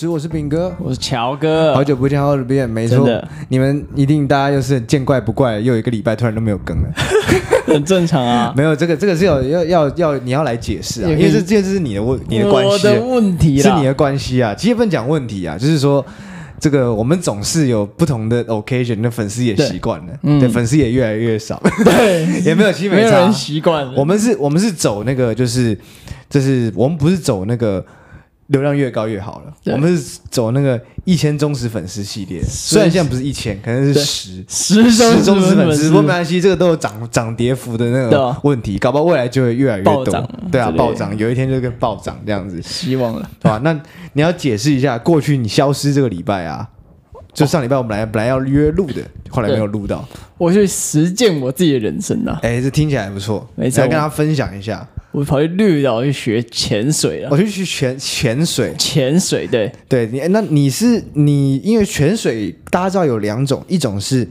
[0.00, 3.06] 到十一点六十，我是炳哥，我是乔哥，好久不见，好久不见，没错，
[3.48, 6.90] 你们一定大家又是见怪不怪，又有一个礼拜突然都没有更了，
[7.66, 8.52] 很正常啊。
[8.56, 14.54] 没有这个，这个是有要要要你要来解释啊，因为这这是你的问你的关系，我的问题是你的关系啊。
[14.54, 16.04] 其实不能讲问题啊，就是说
[16.58, 23.92] 这个我们总是有不同的 occasion，那粉丝也习惯了，对，粉丝也越来越少， 对，也没有基本没有人习惯了。
[23.96, 25.76] 我们是，我们是走那个，就是
[26.28, 27.84] 就是我们不是走那个。
[28.50, 29.72] 流量越高越好了。
[29.72, 34.44] 我们是走那个一千忠实粉丝系列，虽然现在不是一千，可能是十。
[34.48, 40.04] 十十忠实粉丝，不过没关系，这个都有涨涨跌幅的那个问题，搞不好未来就会越来越多。
[40.50, 43.60] 对啊，暴涨，有一天就跟暴涨这样子，希望了，对吧？
[43.62, 43.72] 那
[44.12, 46.68] 你要解释一下，过去你消失这个礼拜啊，
[47.32, 50.06] 就上礼拜我们来本来要约录的，后来没有录到。
[50.36, 52.38] 我去实践我自己的人生啊！
[52.42, 54.86] 哎，这听起来不错，没错，来跟大家分享一下。
[55.12, 57.28] 我跑去绿岛去学潜水了。
[57.30, 60.06] 我去去潜潜水，潜水对对。
[60.06, 64.26] 你那你是你，因为潜水大家知道有两种，一种是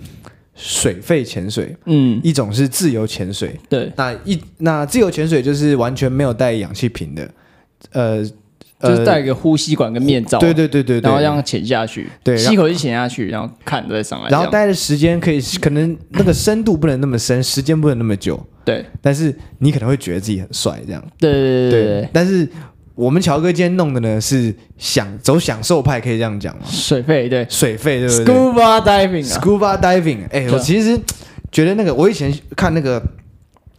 [0.55, 3.57] 水肺潜水，嗯，一种是自由潜水。
[3.67, 7.29] 对，那一那自由潜水就是完全没有带氧气瓶的，
[7.91, 8.29] 呃。
[8.81, 22.09] 就是戴一个呼吸管跟面罩，对对对对，然后这样潜下去，对，吸口气潜下去，然后看再上来，然后待的时间可以可能那个深度不能那么深，时间不能那么久，对，但是你可能会觉得自己很帅，这样，对对对对。
[22.13, 22.47] 但是
[22.95, 26.61] 我们乔哥今天弄的呢是享走享受派，可以这样讲吗？
[26.65, 30.97] 水费对，水费对不对？Scuba diving，Scuba diving，哎，我其实
[31.51, 33.03] 觉得那个我以前看那个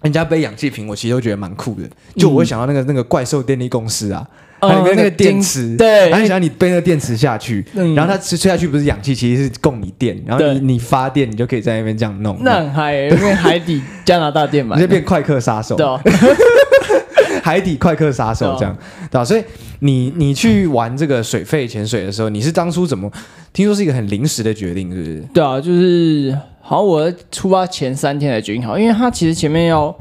[0.03, 4.29] 人家背氧气瓶，我其实都觉得蛮酷的，就我会想到那个那个怪兽电力公司啊。
[4.61, 12.39] 还有那个电池，对，然后想你背那个电池下去，然后它吹吹下去不是氧气，其实是供你电，然后你你发电，你就可以在那边这样弄。
[12.43, 15.77] 那很嗨，因为海底 加拿大电嘛，你就变快客杀手。
[15.77, 15.87] 对，
[17.43, 18.77] 海底快客杀手这样，
[19.11, 19.25] 对吧？
[19.25, 19.43] 所以
[19.81, 23.11] 你你去玩这个水肺潜水的时候，你是当初怎么
[23.53, 25.25] 听说是一个很临时的决定，是不是？
[25.33, 29.97] 对啊，就是好像我出发前三天才决定好，因为它其实前面要。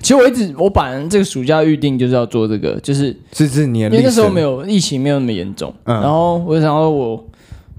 [0.00, 7.24] 其实我一直我本来这个暑假预定就是要做这个，就是是是你的，因为那时候没有疫情没有那么严重，嗯、然后我就想说我。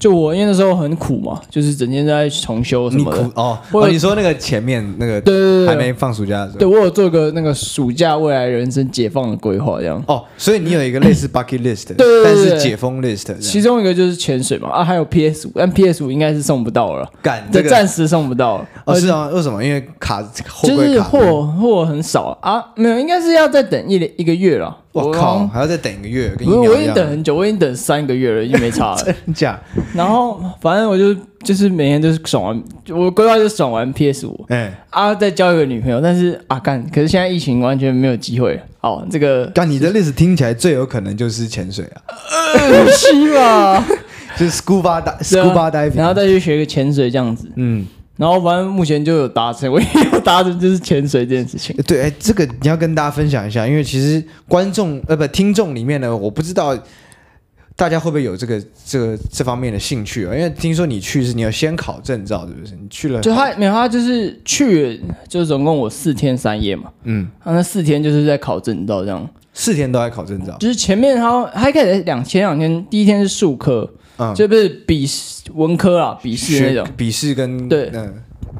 [0.03, 3.21] 就我因为那时候很苦嘛，就是整天在重修什么的。
[3.35, 10.03] 哦，哦，你说那个前面那个对对对，还没放暑假的时候，对我有做个那个暑假未来人生解放的规划这样。
[10.05, 13.33] 哦，所以你有一个类似 bucket list，对，但是解封 list。
[13.39, 18.67] 其中一个就是潜水嘛，啊，还有 PS 五，但 PS 五应该是送不到了，干，这暂时送不到了。
[18.83, 19.63] 哦，是啊，为什么？
[19.63, 20.21] 因为卡
[20.63, 24.79] 就是货货很少啊，没有，应该是要再等一一个月了。
[24.93, 26.29] 我靠，还要再等一个月？
[26.37, 29.03] 不是，我已经等很久，我已经等三个月了，已经没差了。
[29.03, 29.59] 真假？
[29.93, 35.99] 然后反正我就就是每天都是爽完，我规划就爽完 PS 五，哎啊，再交一个女朋友。
[35.99, 38.61] 但是啊干，可是现在疫情完全没有机会。
[38.79, 42.01] 好，这个干你的历史听起来最有可能就是潜水啊，
[42.95, 43.83] 是吧？
[44.37, 47.85] 就是 scuba scuba diving，然后再去学个潜水这样子，嗯。
[48.16, 51.75] 然后反正目前就有达成，我也有达成，就是潜水这件事情。
[51.88, 56.78] 对，哎，这个你要跟大家分享一下，因为其实观众呃不听众里面呢，我不知道
[57.75, 60.35] 大家会不会有这个这个这方面的兴趣啊？
[60.35, 62.75] 因为听说你去是你要先考证照，是不是？
[62.75, 73.90] 你去了就他没有他就是去就是总共我四天三夜嘛，嗯，他那四天就是在考证照这样，四天都在考证照，就是前面他他一开始两前两天，第一天是术科。
[74.18, 78.13] 嗯，就不是笔试文科啊，笔试那种，笔试跟对，嗯，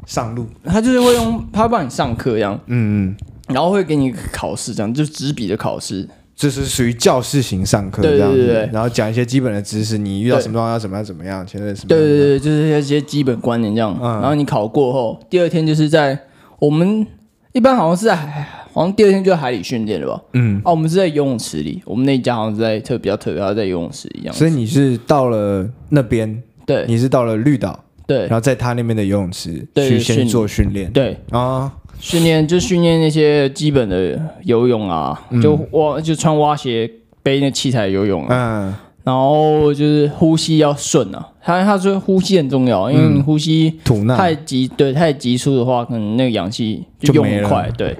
[0.06, 3.16] 上路，他就是会用，他帮你上课一样，嗯嗯，
[3.54, 16.18] 然后会给你考试这样，就是纸笔的考试，就是属于教室型上课这样，对对对，然后讲一些基本的知识，你遇到什么状况要怎么样怎么样，前面什么，对对对，就是一些基本观念这样，然后你考过后，第二天就是在
[16.58, 17.06] 我们
[17.52, 18.46] 一般好像是在。
[18.74, 20.20] 好像第二天就在海里训练了吧？
[20.32, 24.34] 嗯，啊，我们是在游泳池里，我们那一家好像是在特比较特别，要在游泳池一样。
[24.34, 31.16] 所以你是到了那边，对，你是到了绿岛，对，然后在他那边的游泳池去先做训练，对。
[31.30, 36.90] 啊，训练就训练那些基本的游泳啊，就蛙就穿蛙鞋
[37.22, 38.28] 背那器材游泳啊，
[38.68, 38.74] 嗯。
[39.04, 43.78] 然后就是呼吸要顺啊，他他说呼吸很重要，因为你呼吸
[44.16, 47.94] 太急，对，太急促的话，可能那个氧气就用不快，对。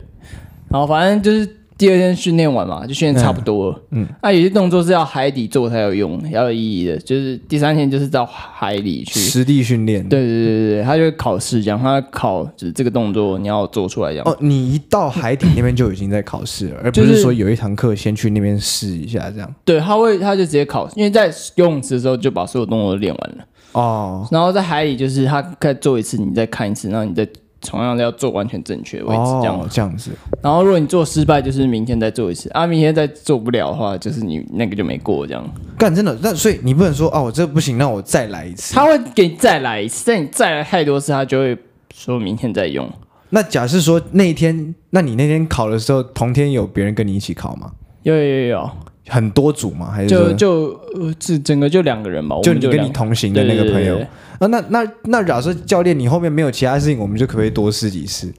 [0.70, 3.80] 然后反正就是第二天训练完嘛，就训练差不多了。
[3.90, 6.96] 嗯，那、啊、有些动作是要海底做才有用，要有意义的。
[6.98, 10.08] 就是第三天就是到海里去实地训练。
[10.08, 14.24] 对对对对，他就会考试这样，他考就是这个动作你要做出来这样。
[14.24, 19.54] 哦，你一到海底那边就已经在考试了，而不是说有一堂课先去那边试一下这样。
[19.64, 21.26] 对，他会他就直接考，因为在
[21.56, 23.44] 游泳池的时候就把所有动作都练完了。
[23.72, 27.26] 哦，然后在海里就是他再做一次，你再看一次，然后你再。
[27.64, 30.10] 同样要做完全正确的位置，这样、哦、这样子。
[30.40, 35.44] 然后如果你做失败，就是明天再做一次啊，明天再做不了的话，就是你那个就没过这样。
[35.78, 38.74] 干真的，那所以你不能说啊，我这不行，那我再来一次。
[38.74, 41.56] 他会给你再来一次，但你再来太多次，他就会
[41.94, 42.88] 说明天再用。
[43.30, 47.72] 那假设说那一天，那你那天考的时候，同天有别人跟你一起考吗？
[48.02, 48.70] 有有有有。
[49.06, 49.90] 很多组吗？
[49.90, 50.80] 还是就就
[51.18, 52.36] 这整个就两个人吧？
[52.42, 54.00] 就你跟你同行的那个朋友
[54.38, 54.46] 啊？
[54.46, 58.32] 那那那假设教练你后面没有其他事情，我们就可不可以多试几次？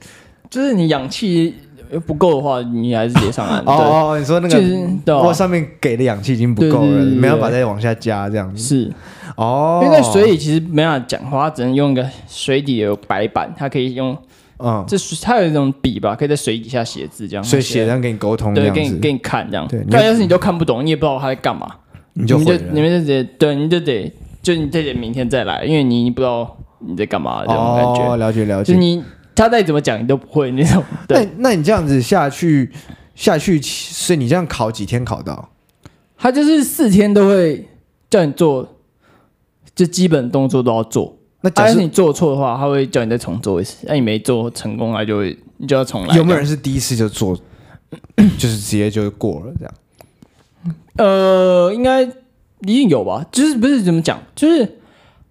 [0.50, 1.54] 就是你氧气
[2.06, 3.60] 不够的话，你还是直接上岸。
[3.66, 8.62] 哦哦，你说那个我上面给的氧气已经不够了，没办法再往下加这样子。
[8.62, 8.92] 是
[9.36, 14.16] 哦，因为在水里其实没办法讲话，只能用一个水底的白板，它可以用。
[14.58, 19.68] 嗯，这是它有一种笔吧，可以在水底下写字，这样，所以写这样给你沟通，对，给你给你看这样。
[19.68, 21.68] 对，但要是你都看不懂，你也不知道他在干嘛，
[22.14, 24.10] 你就你就你们就得对，你就得
[24.46, 28.12] 就你得明天再来，因为你不知道你在干嘛这种感觉。
[28.12, 28.72] 哦，了解了解。
[28.72, 29.02] 就你
[29.34, 30.84] 他再怎么讲，你都不会那种。
[31.08, 32.70] 那那你这样子下去
[33.16, 35.48] 下去，所以你这样考几天考到？
[36.16, 37.66] 他就是四天都会
[38.08, 38.76] 叫你做，
[39.74, 41.18] 就基本动作都要做。
[41.40, 43.84] 那假设你做错的话，他会叫你再重做一次。
[43.88, 46.16] 那你没做成功，他就会你就要重来。
[46.16, 47.36] 有没有人是第一次就做，
[48.38, 49.74] 就是直接就过了这样？
[50.98, 52.08] 呃，应该
[52.66, 53.24] 一定有吧。
[53.30, 54.20] 就是不是怎么讲？
[54.34, 54.64] 就是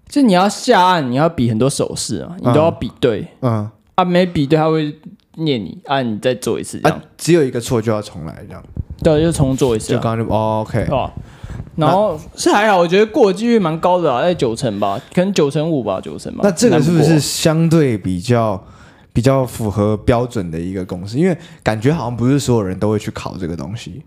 [0.08, 3.28] 就是你要下岸，你要比很多手势啊，你都要比对。
[3.42, 4.94] 嗯啊，没比对，他会
[5.36, 7.02] 念你啊，你再做一次这样。
[7.18, 8.64] 只有一个错就要重来这样。
[9.04, 9.90] 对，就重做一次。
[9.90, 11.10] 就刚刚就 OK 哦。
[11.78, 16.40] 然后是还好，我觉得过的几率蛮高的啊，在九成吧，可能九成五吧，九成吧。
[16.44, 18.62] 那这个是不是相对比较
[19.12, 21.18] 比较符合标准的一个公式？
[21.18, 24.04] 因为感觉好像不是所有人都会去考这个东西，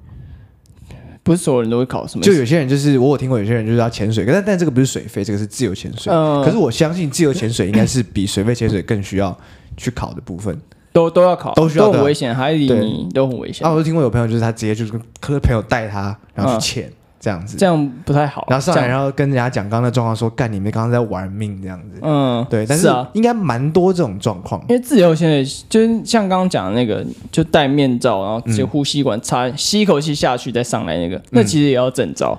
[1.29, 2.25] 不是所有人都会考什么？
[2.25, 6.11] 就有些人就是我有听过，有些人就是要潜水，但但这个不是水费，这个是自由潜水。
[6.11, 6.43] 嗯。
[6.43, 9.39] 可是我相信自由潜水应该是比水费潜水更需要
[9.77, 10.59] 去考的部分，
[10.93, 12.67] 都都要考，都需要，都很危险，海里
[13.13, 13.67] 都很危险。
[13.67, 16.91] 啊，我就听过有朋友就是他直接就是跟朋友带他，然后去潜。
[17.29, 18.47] 这样子，这样不太好。
[18.49, 21.99] 然后上来，然后跟人家讲刚刚的状况，说干你们刚刚在玩命这样子。
[22.01, 24.59] 嗯，对，但是应该蛮多这种状况。
[24.71, 32.39] 因为自由现在就是像刚刚讲的那个，就戴面罩，然后就呼吸管插，吸一口气下去再上来那个，那其实也要证照。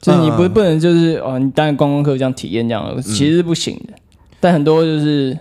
[0.00, 3.94] 就是你不不能就是哦，你当然观光客这样体验这样，其实是不行的。
[4.38, 5.36] 但很多就是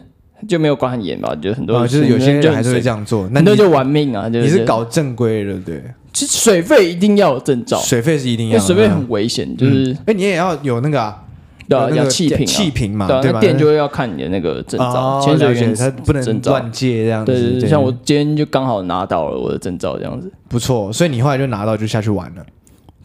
[0.47, 4.29] 就没有管很严吧，就很多就是有些人还是会这样做，那就玩命啊！
[4.29, 5.83] 就你是搞正规的，对。
[6.19, 11.23] 其实水费一定要有证照，水费是一定要，因为水费很危险，就是哎，你也要有那个啊，
[11.69, 13.39] 对，要气瓶，气瓶嘛，对吧？
[13.39, 17.31] 店就会要看你的那个证照，潜水员他不能乱借这样子。
[17.31, 20.91] 对对，像我今天就刚好拿到了我的证照，这样子不错。
[20.91, 22.45] 所以你后来就拿到就下去玩了，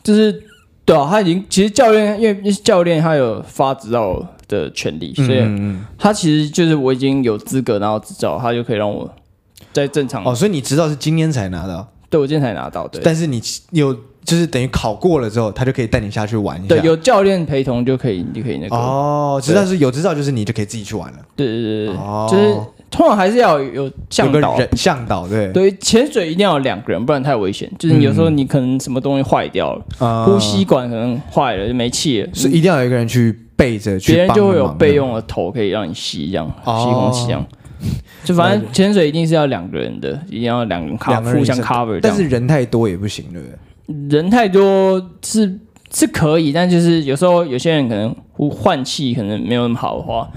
[0.03, 0.43] 就是
[0.85, 5.41] 对啊，他已经其实教练，因为教练他有发执照的权利，所以
[5.97, 9.09] 他其实就是我已经有资格拿到执照，他就可以让我
[9.73, 10.35] 在正常哦。
[10.35, 11.89] 所以你执照是今天才拿到。
[12.15, 13.01] 对，我今天才拿到，对。
[13.03, 13.93] 但是你有，
[14.25, 16.77] 就是等于考过了之后，他就可以带你下去玩一下。
[16.77, 18.77] 对，有教练陪同就可以，你就可以那个。
[18.77, 21.19] 哦，知道是有执照，就是你就可以自己去玩了。
[21.35, 21.97] 对对对对，
[22.31, 22.55] 就是
[22.89, 25.51] 通常还是要有向导，向导对。
[25.51, 27.69] 对，潜水一定要有两个人，不然太危险。
[27.81, 37.45] 就是你有时候你可能什么东西坏掉了，呼吸管可能坏了就没气了，是一定要有一个人去背着，别人就会有备用的头可以让你吸，这样吸空气这样。
[38.25, 41.99] 就反正潜水一定是要两个人的，一定要两个人 cover，互相 cover。
[42.01, 44.19] 但是人太多也不行，对不对？
[44.19, 45.59] 人太多是
[45.93, 48.15] 是可以，但就是有时候有些人可能
[48.51, 50.29] 换气可能没有那么好的话。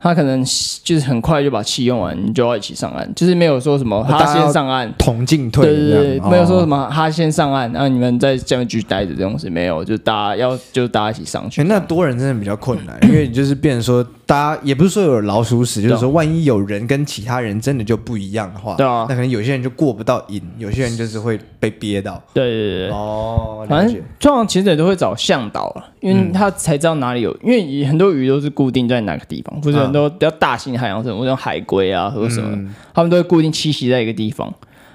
[0.00, 0.44] 他可能
[0.82, 11.64] 就是很快就把气用完，你就要一起上岸，就是没有说什么他先上岸同进退，对对对，没有说什么他先上岸，然后你们在下面继续待着这种事没有，就大家要就大家一起上去。
[11.64, 22.22] 那多人真的比较困难，因为就是变成说大家也不是说有老鼠屎，就是说万一有人跟其他人真的就不一样的话，对啊，那可能有些人就过不到瘾，有些人就是会被憋到。
[22.32, 29.84] 对对对哦，反正通常潜水都会找向导了，因为他才知道哪里有，因为很多鱼都是固定在哪个地方，或者。
[29.94, 34.52] 都比较大型海洋生物，像海龟啊，或者什么，嗯、他们都会固定栖息在一个地方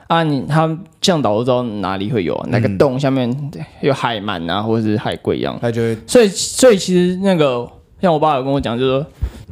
[0.07, 0.23] 啊。
[0.23, 3.33] 你他们向导都知道哪里会有、啊，哪个洞下面
[3.79, 5.57] 有海鳗啊，或者是海龟一样。
[5.61, 7.65] 他就会，所以所以其实那个
[8.01, 9.05] 像我爸有跟我讲，就是说，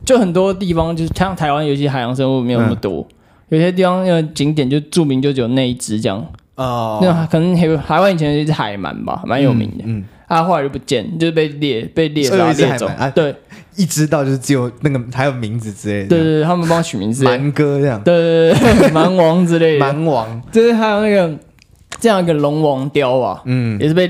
[0.06, 3.06] 就很多地方就是像台湾有些海洋生物没有那么多，
[3.50, 6.26] 嗯、有些地方那个景点就著名就只有那一只这样
[6.56, 7.00] 哦。
[7.02, 9.84] 那可能海台湾以前有一只海鳗吧，蛮有名的。
[9.86, 10.00] 嗯。
[10.00, 12.86] 嗯啊，后来就不见，就是被猎被猎杀猎走。
[12.86, 13.34] 啊，对，
[13.78, 16.10] 一知道就是只有那个还有名字之类的。
[16.10, 18.04] 对对对，他们帮我取名字， 蛮哥这样。
[18.04, 19.80] 对对对， 蛮王之类的。
[19.80, 21.34] 蛮王，就是还有那个
[22.00, 24.08] 这样一个龙王雕啊，嗯，也是被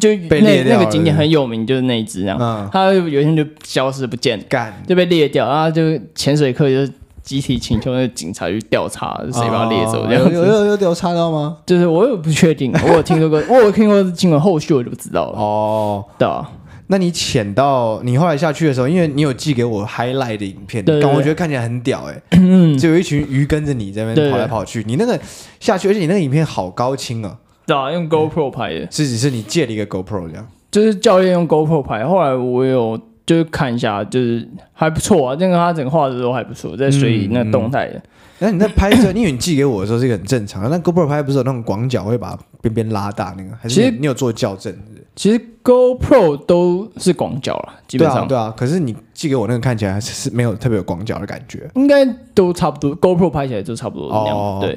[0.00, 0.64] 就被那。
[0.64, 2.38] 那个景点很有名，就是那一只这样。
[2.40, 5.82] 嗯，他有一天就消失不见，干就被裂掉，然后就
[6.14, 11.58] 潜水客就集体请求那个警察去调查谁把它列走，这样有有有调查到吗？
[11.66, 15.38] 就是我也不确定，我有听说过，我有听过新闻，后续我就不知道了。
[15.38, 16.50] 哦，对啊。
[16.88, 22.38] 那你潜到你后来下去的时候，因为你有寄给我 highlight 的影片，但我觉得看起来很屌哎，
[22.78, 24.84] 就有一群鱼跟着你在那边跑来跑去。
[24.86, 25.18] 你那个
[25.60, 27.38] 下去，而且你那个影片好高清啊！
[27.66, 32.04] 对啊，用 GoPro 拍的，是只是你借了一个 GoPro 这样，就是教练用 GoPro 拍。
[32.04, 38.02] 后来我有就是看一下，就是还不错啊，那个他整个画质都还不错，在水里那个动态的。
[38.38, 43.50] 那你在拍摄，因为你寄给我的时候是一个很正常的，那 GoPro 拍不是有那种广角会把边边拉大那个？
[43.60, 44.74] 还是你有做校正？
[45.16, 48.54] 其实 GoPro 都是广角了，基本上对啊，对啊。
[48.56, 52.96] 可是你寄给我那个看起来是没有特别有广角的感觉，应该都差不多。
[53.00, 54.76] GoPro 拍起来就差不多那样，哦、对。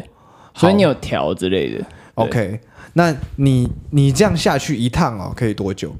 [0.54, 1.84] 所以你有调之类的。
[2.14, 2.60] OK，
[2.94, 5.96] 那你你这样下去一趟哦，可以多久？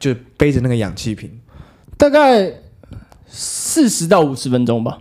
[0.00, 1.30] 就背着那个氧气瓶，
[1.96, 2.50] 大概
[3.26, 4.98] 四十到五十分钟吧。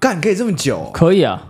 [0.00, 0.90] 干，可以这么久？
[0.92, 1.46] 可以啊。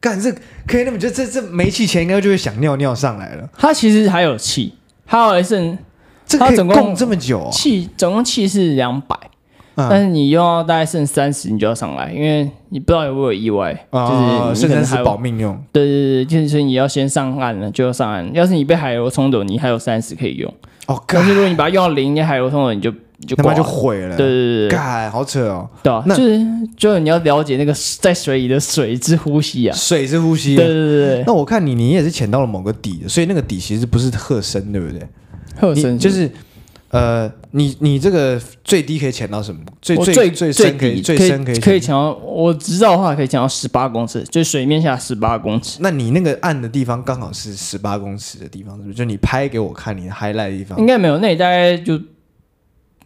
[0.00, 0.32] 干，这
[0.66, 1.08] 可以那么久？
[1.10, 3.48] 这这没气前应该就会想尿尿上来了。
[3.56, 4.74] 它其实还有气。
[5.06, 5.76] 它还剩，
[6.26, 9.16] 这它总共这么久，气总共气是两百，
[9.74, 15.58] 但是你用到大概剩三十，你就要上来，因为你不知道有没有意外，就是甚至是保命用。
[15.72, 18.30] 对对对，就是你要先上岸了，就要上岸。
[18.34, 20.52] 要是你被海流冲走，你还有三十可以用。
[20.86, 22.92] 哦，可是如果你把它用到零，你海流冲走，你就
[23.26, 24.16] 就他妈就毁了。
[24.16, 25.68] 对对对，干，好扯哦。
[25.82, 26.40] 对啊，就是
[26.76, 30.54] 就是你要了解那个在水里的水之呼吸啊，水之呼吸。
[30.54, 31.24] 对对对对。
[31.26, 35.06] 那我看你，你也是潜到了某个底的，所以那个底其实不是特深，对不对？
[35.58, 36.30] 特深就是，
[36.90, 39.60] 呃，你你这个最低可以潜到什么？
[39.82, 45.78] 最最最深可以最深可以可以潜到，我知道的话可以潜到十八公尺，就水面下十八公尺。
[45.80, 48.94] 那你那个暗的地方刚好是十八公尺的地方，是不是？
[48.94, 52.00] 就你拍给我看你的 highlight 的地方，应该没有，那里大概就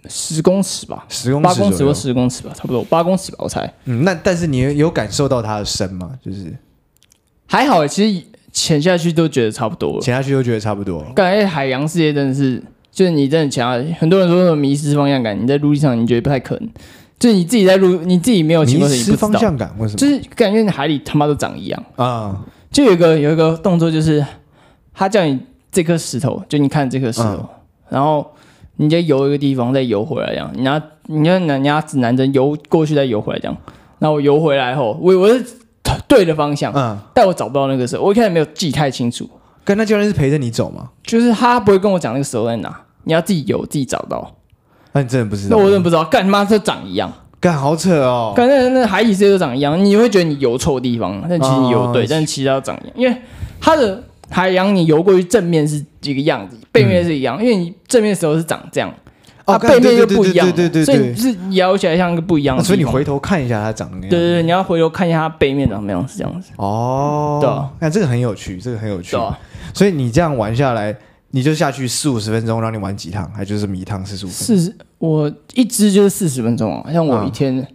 [0.08, 3.72] 十公尺吧，十公八公尺或十公尺吧，差不多八公尺吧，我猜。
[3.84, 6.12] 嗯，那但是你有感受到它的深吗？
[6.24, 6.56] 就是
[7.46, 8.26] 还好，其实。
[8.54, 11.02] 潜下去都觉得差不多了，潜下去都觉得差不多。
[11.14, 16.68] 感觉海洋世界真的是，就是你真的潜下去，很多人说什么迷失方向感，你在陆地上你觉得不太可能，
[17.18, 19.06] 就是你自己在陆，你自己没有潜过，你不知道。
[19.06, 19.96] 迷失方向感为什么？
[19.96, 22.44] 就是感觉海里他妈都长一样啊！
[22.70, 24.22] 就有一个有一个动作，就是
[24.92, 25.40] 他叫你
[25.70, 27.48] 这颗石头，就你看这颗石头，嗯、
[27.88, 28.30] 然后
[28.76, 33.56] 你就游一个地方，再游回来这样，你要你要拿拿指南针游过去，再游回来这样。
[33.98, 35.44] 然后我游回来后，我我是。
[36.08, 39.28] 对的方向，嗯，但我找不到那个时候，我一开始没有记太清楚。
[39.64, 40.88] 跟那教练是陪着你走吗？
[41.02, 44.34] 就是他不会跟我讲那个时候在哪，你要自己游，自己找到。
[44.92, 45.56] 那你真的不知道？
[45.56, 47.10] 那我真的不知道，干他妈这长一样，
[47.40, 48.32] 干好扯哦。
[48.36, 53.16] 干那那海底世界都长一样，你会觉得你游错地方，但其实你游对，哦、但其实都长一样，因为
[53.60, 58.92] 它的海洋你游过去正面是一个样子，背面是一样，嗯、因为你正面的时候是长这样。
[59.44, 62.62] 它背面又不一样，对对对，所以是摇起来像一个不一样的。
[62.62, 64.08] 所以你回头看一下它长那样。
[64.08, 66.52] 对对对，你要回头看一下它背面长什么样，是这样子。
[66.56, 69.16] 哦，对，那这个很有趣，这个很有趣。
[69.74, 70.96] 所以你这样玩下来，
[71.32, 73.28] 你就下去四五十分钟，让你玩几趟？
[73.34, 74.56] 还就是这么一趟四十五分钟？
[74.56, 76.92] 四十，我一支就是四十分钟啊。
[76.92, 77.66] 像我一天，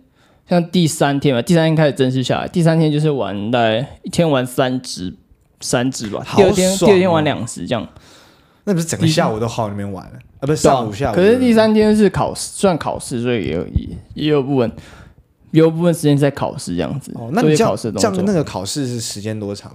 [0.49, 5.13] 像第三天吧，第三天开始正式下来，第三天就是玩大概一天玩三支，
[5.59, 6.25] 三支吧。
[6.35, 7.87] 第二天，第二天玩两支这样。
[8.63, 10.41] 那不是整个下午都耗那边玩了啊？
[10.41, 11.15] 不是上午下午。
[11.15, 14.69] 可是第三天是考试，算考试，所以也有也也有部分，
[15.51, 17.13] 也有部分时间在考试这样子。
[17.15, 19.71] 哦，那你这样这样那个考试是时间多长？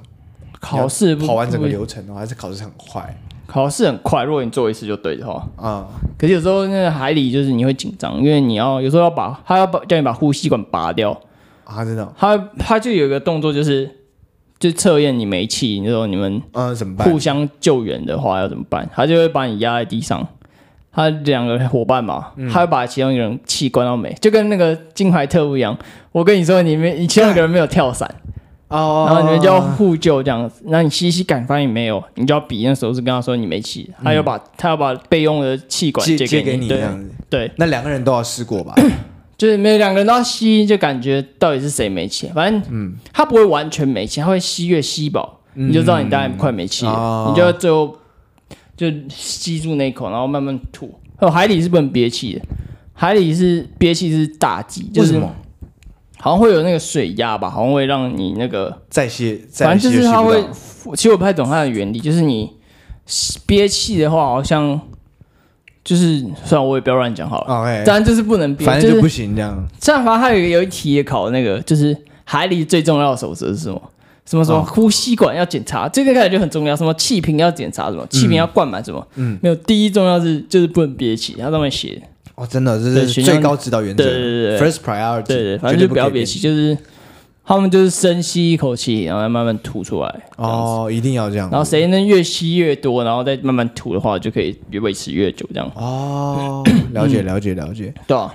[0.60, 3.18] 考试跑完整个流程的话，还是考试很快？
[3.46, 5.48] 考试很快，如果你做一次就对的话。
[5.56, 11.18] 啊，可是有时候那个海里就是你会紧张，因为你要有时候要把他要把叫你把呼吸管拔掉
[11.64, 12.12] 啊，真的。
[12.18, 13.90] 他他就有一个动作就是。
[14.62, 17.10] 就测验你没气，你说你们呃怎么办？
[17.10, 18.88] 互相救援的话要怎么办？
[18.94, 20.24] 他就会把你压在地上，
[20.92, 25.76] 他两个伙伴嘛，嗯、他会把其中一个人气关到没，就跟那个金牌特务一样。
[26.12, 28.08] 我跟你说，你们你其中一个人没有跳伞
[28.68, 30.62] 哦，然后你们就要互救这样子。
[30.66, 37.10] 那你吸吸感发现没有，你就要比那时候是跟他说你没气，他要把他要把备用的气管借给你，借给你这样子。
[37.28, 38.74] 对，那两个人都要试过吧。
[39.42, 42.30] 就是每两个人都要吸，就感觉到底是谁没气。
[42.32, 46.92] 反正，嗯，他不会完全没气，他会吸越吸饱，嗯、你就知道你大概快没气了。
[46.92, 47.98] 哦、你就要最后
[48.76, 50.94] 就吸住那一口，然后慢慢吐。
[51.18, 52.42] 哦，海里是不能憋气的，
[52.92, 55.18] 海里是憋气是大忌，就是
[56.18, 60.40] 好像会有那个水压吧，好像会让你那个再吸，反正就是它会。
[60.94, 62.48] 其实我不太懂它的原理，就是你
[63.44, 64.80] 憋气的话，好像。
[65.84, 67.54] 就是，算了，我也不要乱讲好了。
[67.60, 69.68] OK，当然就是不能憋，反正就不行这样。
[69.80, 73.82] 这样，反正还有一个有一题也考那个，就是海里最重要的守则是什么？
[74.24, 76.76] 什么什么呼吸管要检查，这个开始就很重要。
[76.76, 79.54] 什么气瓶要检查，什么气瓶要灌满，什么嗯，没有。
[79.56, 82.00] 第一重要是就是不能憋气，它上面写。
[82.36, 84.04] 哦，真的，这是最高指导原则。
[84.04, 85.24] 对对对，First priority。
[85.24, 86.78] 对对，反正就不要憋气，就是
[87.44, 90.22] 他们就是深吸一口气，然后再慢慢吐出来。
[90.36, 91.50] 哦，一定要这样。
[91.50, 95.70] 然后谁能越吸越多，然后再慢慢吐的话，就可以越维持越久这样。
[95.74, 96.62] 哦，
[96.94, 97.92] 了解了解了解。
[98.06, 98.32] 对啊，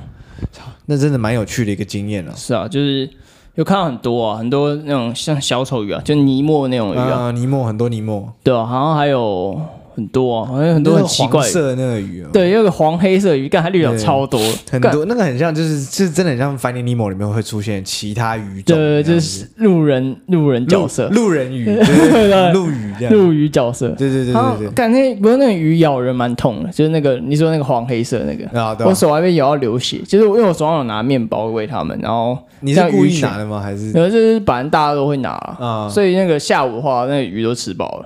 [0.86, 2.34] 那真的蛮有趣的一个经验了。
[2.36, 3.10] 是啊，就是
[3.56, 8.32] 有看到很多啊，很多那种像小丑鱼啊，就尼莫那种鱼啊，尼莫很多尼莫。
[8.44, 9.60] 对啊，好像还有。
[9.98, 11.42] 很多啊，好像很多很奇怪。
[11.42, 12.28] 色的那个鱼哦。
[12.32, 14.40] 对，有个黄黑色鱼，干它绿角超多，
[14.70, 24.70] 很多那个很像，就是是真的很像《Finding Nemo》里面会出现其他鱼种，对，就是路人路人角色，路人鱼，对 对对，陆鱼这样，陆鱼角色，对对对对对。
[24.76, 33.60] 干那不是那个鱼咬人蛮痛的，就是那个你说那个黄黑色那个，我手还被咬到流血，就是因为我手上有拿面包喂它们，然后你是故意拿的吗？
[33.60, 33.92] 还是？
[33.94, 38.06] 然后，就是反正大家都会拿啊，所以那个下午的话，那个鱼都吃饱了。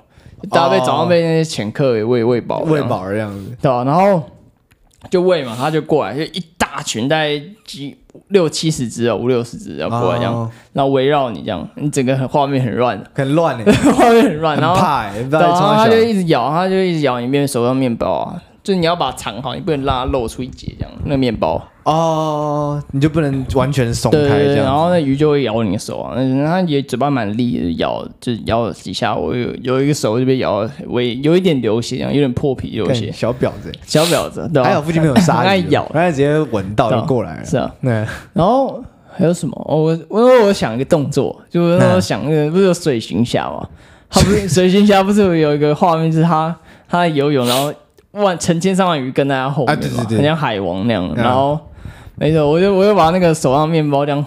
[0.49, 3.83] 大家被早上被那些潜客给喂喂饱，喂饱了这样子，对吧？
[3.83, 4.23] 然后
[5.09, 7.97] 就喂嘛，他就过来，就一大群，大概几
[8.29, 18.41] 六七十只啊，五六十只要过来这样，然后围绕你这样，你整个很画面很乱，很乱哎， 画面很乱，然后怕哎，然后他就一直咬，他就一直咬你面手上面包啊。
[18.63, 20.91] 就你要把它藏好，你不能让它露出一截这样。
[21.03, 24.45] 那个面包哦，你就不能完全松开这样。
[24.45, 33.11] 对，然后那鱼就会咬你的手啊，那它也嘴巴蛮利的，咬就咬了几下，我有有一个手就被咬，我有一点流血，有点破皮流血。
[33.11, 37.45] 小婊子，小婊子，还好附近没有鲨鱼，它咬，它直接闻到就过来了。
[37.45, 37.91] 是啊，对。
[38.33, 39.65] 然后还有什么？
[39.67, 43.67] 我我我想一个动作，就是我想那个不是有水行侠吗？
[44.07, 46.55] 他不是 水行侠，不是有一个画面，是他
[46.87, 47.73] 他在游泳，然后。
[48.11, 51.13] 万成千上万鱼跟在他后面嘛，很像海王那样。
[51.15, 51.59] 然后
[52.15, 54.25] 没错，我就我就把那个手上面包这样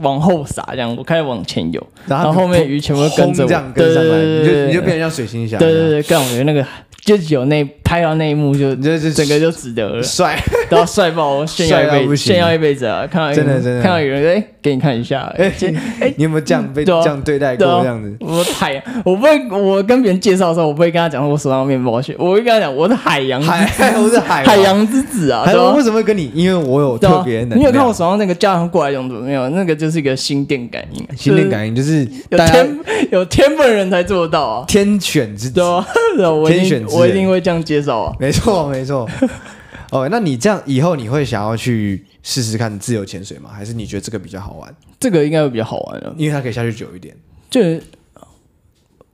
[0.00, 6.64] 往后撒，这样我开始往前游，然后后面鱼全部跟着我，跟上来，你就你就变成像水星侠，对对对，更我觉得那个。
[7.04, 13.06] 就有那拍到那一幕，就就就整个就值得了，帅， 然后帅爆，炫耀一辈子，炫耀一辈子啊！
[13.10, 15.50] 看到真的真的，看到有人哎，给你看一下，哎
[16.00, 17.80] 哎，你有没有这样被 这样对待过？
[17.80, 25.50] 这样子，我海，我不会，我跟别人介绍的时候，我不会跟他讲我手上面包屑，我会跟他讲我是海洋海，我是海海洋之子啊！
[25.54, 26.30] 我为什么会跟你？
[26.34, 29.48] 因为我有特别的，你有看我手上那个家人过来用的没有？
[29.50, 32.78] 那个就是一个心电感应，心电感应就是有天
[33.10, 35.62] 有天分人才做得到啊，天选之子，
[36.46, 36.87] 天选之。
[36.92, 39.08] 我一定会这样介绍啊，没错没错。
[39.90, 43.50] 哦，那你这样以后你会想要去试试看自由潜水吗？
[43.50, 44.74] 还是你觉得这个比较好玩？
[45.00, 47.16] 这个应该会比较好玩啊，因为它可以下去久一点。
[47.48, 47.60] 就，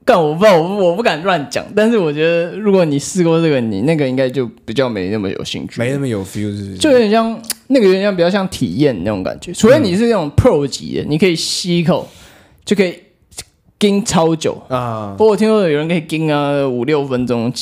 [0.04, 1.64] 干我不知道，我我不敢乱讲。
[1.76, 6.78] 但是我觉得，如果你试过这个，你那个应该就比较没那么有兴趣，没那么有 feel，是不是？
[6.78, 9.52] 就有点像那个，有点像比较像体验那种感觉。
[9.52, 12.08] 除非你是那种 pro 级的，嗯、你可以吸一口
[12.64, 12.98] 就可以。
[13.78, 15.14] 盯超久啊！
[15.16, 17.52] 不过我听说有人可以盯啊五六分钟，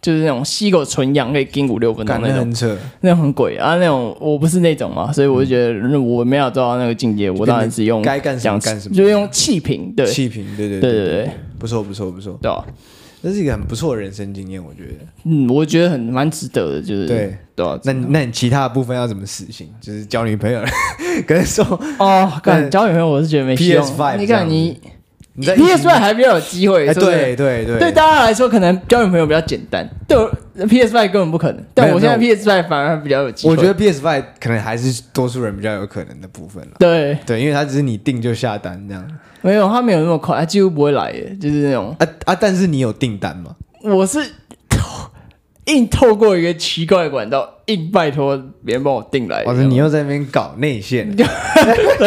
[0.00, 3.76] 就是那种吸口纯氧可以盯五六分钟那种，那种很鬼啊！
[3.76, 12.64] 那种我不是那种嘛，所以我就觉得我没有做到那个境界，我当然是用该干什么干什么，就用气瓶，对气瓶，对对对对对，不错不错不错，对吧？
[13.20, 15.04] 这是一个很不错的人生经验，我觉得。
[15.24, 17.78] 嗯，我觉得很蛮值得的，就是对对吧？
[17.82, 19.68] 那那你其他的部分要怎么实行？
[19.80, 20.60] 就是交女朋友，
[21.26, 21.64] 跟说
[21.98, 24.18] 哦，干交女朋友，我是觉得没希望。
[24.18, 24.80] 你看你。
[25.40, 30.16] PS5 还比较有机会，对对对，对大家来说可能交女朋友比较简单，对
[30.66, 31.64] P.S.Y 根本不可能。
[31.74, 33.52] 但我现在 P.S.Y 反而比较有机会。
[33.52, 36.70] 我觉得 P.S.Y 可能还是多数人比较有可能的部分了。
[36.78, 39.08] 对对，因为它只是你定就下单这样。
[39.40, 42.34] 没有，它没有那么快，它几乎不会来耶，就是那种啊啊！
[42.34, 43.54] 但是你有订单吗？
[43.82, 44.18] 我是。
[45.68, 49.44] 硬透过一个奇怪的管道，硬拜托别人帮我订来。
[49.46, 51.14] 我说你又在那边搞内线，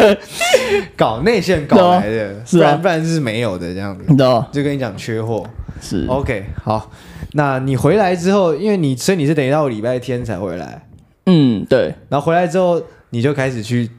[0.96, 4.04] 搞内线搞来的， 不然不然是没有的这样子。
[4.52, 5.44] 就跟你讲缺货。
[5.80, 6.90] 是 OK，好，
[7.32, 10.86] 那你回来之后，因为你所以你是等到礼拜天才回来。
[11.26, 11.94] 嗯，对。
[12.08, 13.90] 然后回来之后，你就开始去。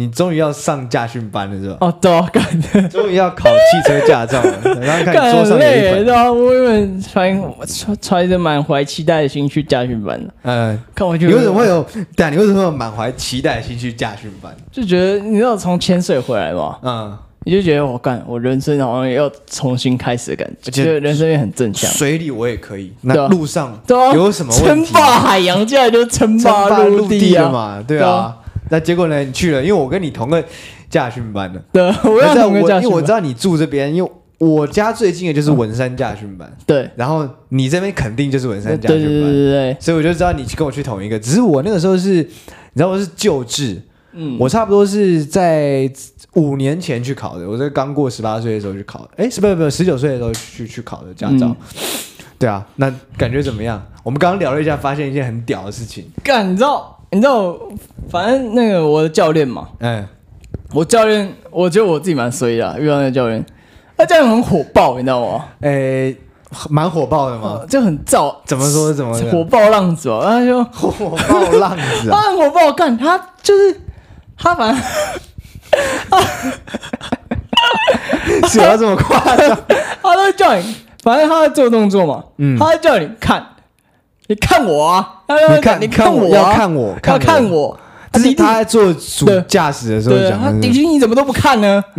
[0.00, 1.76] 你终于要上驾训班了是吧？
[1.82, 4.58] 哦，对啊，干的，终于要考汽车驾照了。
[4.80, 7.38] 然后看你桌上有一本，对啊，我原本揣
[8.00, 10.34] 揣着满怀期待的心去驾训班了。
[10.44, 11.86] 嗯，看我就你为什么会有？
[12.16, 14.50] 对啊，你为什么有满怀期待的心去驾训班？
[14.72, 21.90] 就觉得你知道从潜水回来嘛，嗯，你就觉得我干，我人生好像要重新开始的感觉，觉得人生也很正向。
[21.90, 23.78] 水里我也可以，那路上
[24.14, 24.92] 有什么问题？
[24.92, 27.84] 称霸海洋，接下来就称霸陆地了嘛？
[27.86, 28.34] 对啊。
[28.70, 29.22] 那结果呢？
[29.22, 30.42] 你去了，因为我跟你同个
[30.88, 31.62] 驾训班的。
[31.72, 32.82] 对，我要同个驾训班。
[32.84, 36.50] 因为我知道你住这边，因为我家最近的就是文山驾训班。
[36.64, 36.88] 对。
[36.96, 39.06] 然后你这边肯定就是文山驾训班。
[39.06, 39.76] 对对对对对。
[39.78, 43.82] 所以我就知道你跟我去同一个，只是我那个时候是，你知道我是旧制。
[44.12, 44.36] 嗯。
[44.40, 45.90] 我差不多是在
[46.34, 49.10] 五年前去考的，我在刚过十八岁的时候去考的。
[49.16, 51.54] 哎，是不是不是十九岁的时候去去考的驾照？
[52.38, 53.84] 对啊，那感觉怎么样？
[54.02, 56.06] 我们刚刚聊了一下，发现一件很屌的事情。
[56.24, 56.96] 干，你知道？
[57.12, 57.56] 你知道，
[58.08, 60.06] 反正那个我的教练嘛，嗯，
[60.72, 63.44] 我教练，我觉得我自己蛮衰的，遇到那个教练，
[63.96, 65.44] 他教练很火爆，你知道吗？
[65.60, 66.16] 诶、欸，
[66.68, 67.60] 蛮火爆的嘛？
[67.68, 68.92] 就很燥，怎么说？
[68.92, 70.20] 怎么火爆浪子哦？
[70.24, 73.80] 然后就火爆浪子、啊， 他很火爆，干他就是
[74.38, 74.82] 他反正，
[78.48, 79.48] 什么这么夸张？
[80.02, 83.44] 他都叫你，反正他在做动作嘛，嗯，他在叫你看，
[84.30, 87.76] 你看我啊，他要你看，你看我，要看我，要看我。
[88.12, 91.82] 他是他在做主驾驶的时候讲，他顶新你怎么都不看呢？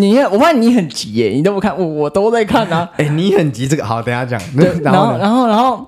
[0.00, 2.90] 你看，我发现你很急耶，你都不看，我我都在看啊。
[2.98, 4.40] 哎，你很急，这个好，等下讲。
[4.82, 5.86] 然后，然后，然后，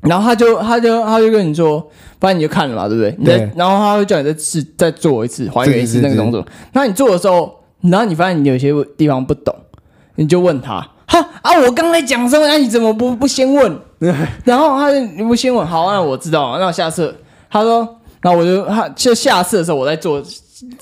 [0.00, 1.86] 然后他就他就他就跟你说，
[2.18, 3.10] 不然你就看了嘛，对不对？
[3.22, 3.50] 对。
[3.54, 6.42] 然后他会叫你再试再做一次，还原一次那个动作。
[6.72, 9.54] 那你做的时候，然后你发现你有些地方不懂，
[10.14, 12.46] 你就问他，哈啊，我刚才讲什么？
[12.46, 13.78] 那你怎么不不先问？
[14.44, 16.58] 然后他就你不先问，好，那我知道了。
[16.58, 17.14] 那我下次
[17.50, 17.96] 他说。
[18.26, 20.22] 那我就他就下次的时候，我在做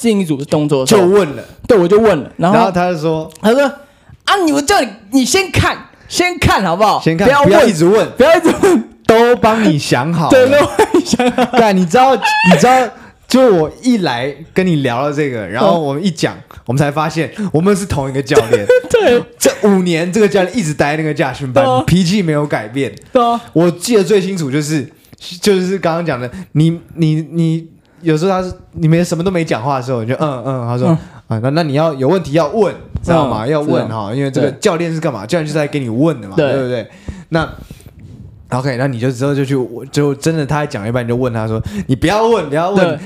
[0.03, 7.01] 另一组的动作的时候，就问了，对，我就问了，然后，然后他就说，他说啊，你我叫你你先看，先看好不好？
[7.01, 11.45] 先看，不要，不要一直问，不要一直问，都帮你想好，对，都帮你想好。
[11.59, 12.89] 对，你知道，你知道，
[13.33, 18.67] 就我一来跟你聊了这个，然后我们一讲，我们才发现我们是同一个教练。
[18.91, 22.95] 对，这五年这个教练一直待那个驾训班，啊、脾气没有改变。
[23.11, 24.87] 对啊，我记得最清楚就是。
[25.41, 27.65] 就是刚刚讲的，你你你
[28.01, 33.45] 有时候他是你们什么都没讲话的时候，你就嗯嗯，他说、嗯、啊，那那你要有问题要问，知道吗？
[33.45, 35.25] 嗯、要问哈，因为这个教练是干嘛？
[35.25, 36.85] 教练就是在给你问的嘛，对，对不对？
[37.29, 37.49] 那
[38.53, 39.57] OK，那你就之后就去，
[39.91, 42.99] 就真的他讲一半你就问他说，你不要问，不要问。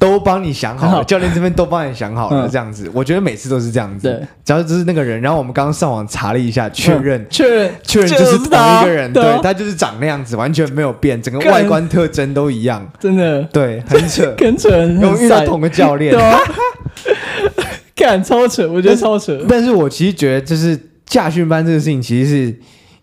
[0.00, 1.04] 都帮你想好了，好。
[1.04, 4.08] 教练这边都帮你想好了，嗯、这样子，我觉得每次都是这样子。
[4.08, 16.16] 对，只要就是那个人，然后我们刚刚上网查了一下，确认，确认，确认就是同一个人，对，他就是长那样子，完全没有变，整个外观特征都一样，真的，对，很扯， 很扯，有遇到同一个教练，
[17.94, 19.38] 干、啊、超扯，我觉得超扯。
[19.46, 22.54] 但是我其实觉得，就是驾训班这个事情，其实是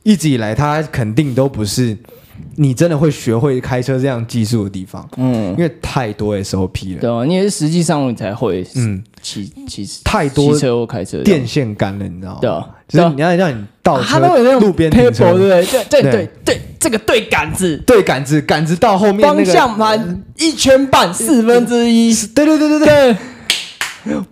[0.08, 1.98] 一直以来他肯定都不是。
[2.56, 12.40] 你真的会学会开车这样技术的地方，嗯，因为太多 SOP 了，对啊，因为实际上你才会，嗯，骑骑太多骑车或开车电线杆了，你知道吗？
[12.42, 14.20] 对啊，就是你要让你倒车，
[14.60, 15.66] 路边停车，对不对？
[15.90, 16.30] 对对对。
[16.46, 22.88] 对，这个对杆子，对杆子，杆子到后面方向盘一圈半四分之一，对对对对。
[22.88, 23.16] 对。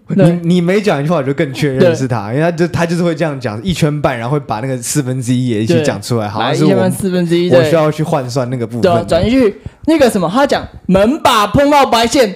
[0.07, 6.27] 你你每讲一句话，我就更确认是他，因为他就他就是会这样讲一圈半，然后会把那个四分之一也一起讲出来。
[6.27, 9.07] 好像是我四分之一，我需要去换算那个部分。
[9.07, 12.35] 转进去那个什么，他讲门把碰到白线，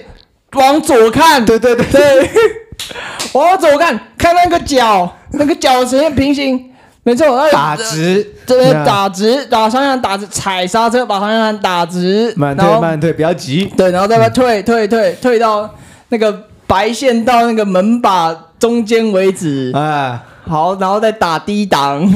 [0.52, 1.44] 往左看。
[1.44, 2.30] 对对对对，
[3.32, 6.70] 往左看，看那个角，那个角呈现平行，
[7.04, 7.48] 没错。
[7.50, 13.70] 打直，这边打直，打方向打直，踩刹车把方向盘打直，慢退慢退，不要急。
[13.76, 15.74] 对，然后再把退退退退到
[16.10, 16.49] 那个。
[16.70, 22.08] 白线到那个门把中间为止，哎，好，然后再打低档，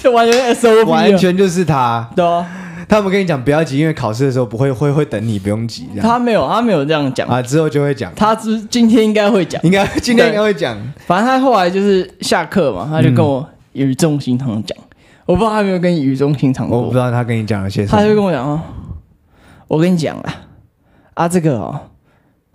[0.00, 2.08] 就 完全 SOP，完全就是他。
[2.14, 2.46] 对啊，
[2.88, 5.88] 他们跟你讲不要急，因为考试的时候不会会会等你，不用急。
[6.00, 8.14] 他没有，他没有这样讲啊，之后就会讲。
[8.14, 10.78] 他之今天应该会讲，应该今天应该会讲。
[11.04, 14.78] 反正他后来就是下课嘛，他就跟我语重心长讲，
[15.26, 18.00] 我不知道他有没有跟你语重心长过，我不知道他跟你讲了些什么。
[18.00, 18.60] 他就跟我讲哦，
[19.66, 20.34] 我跟你讲啊，
[21.14, 21.80] 啊这个哦。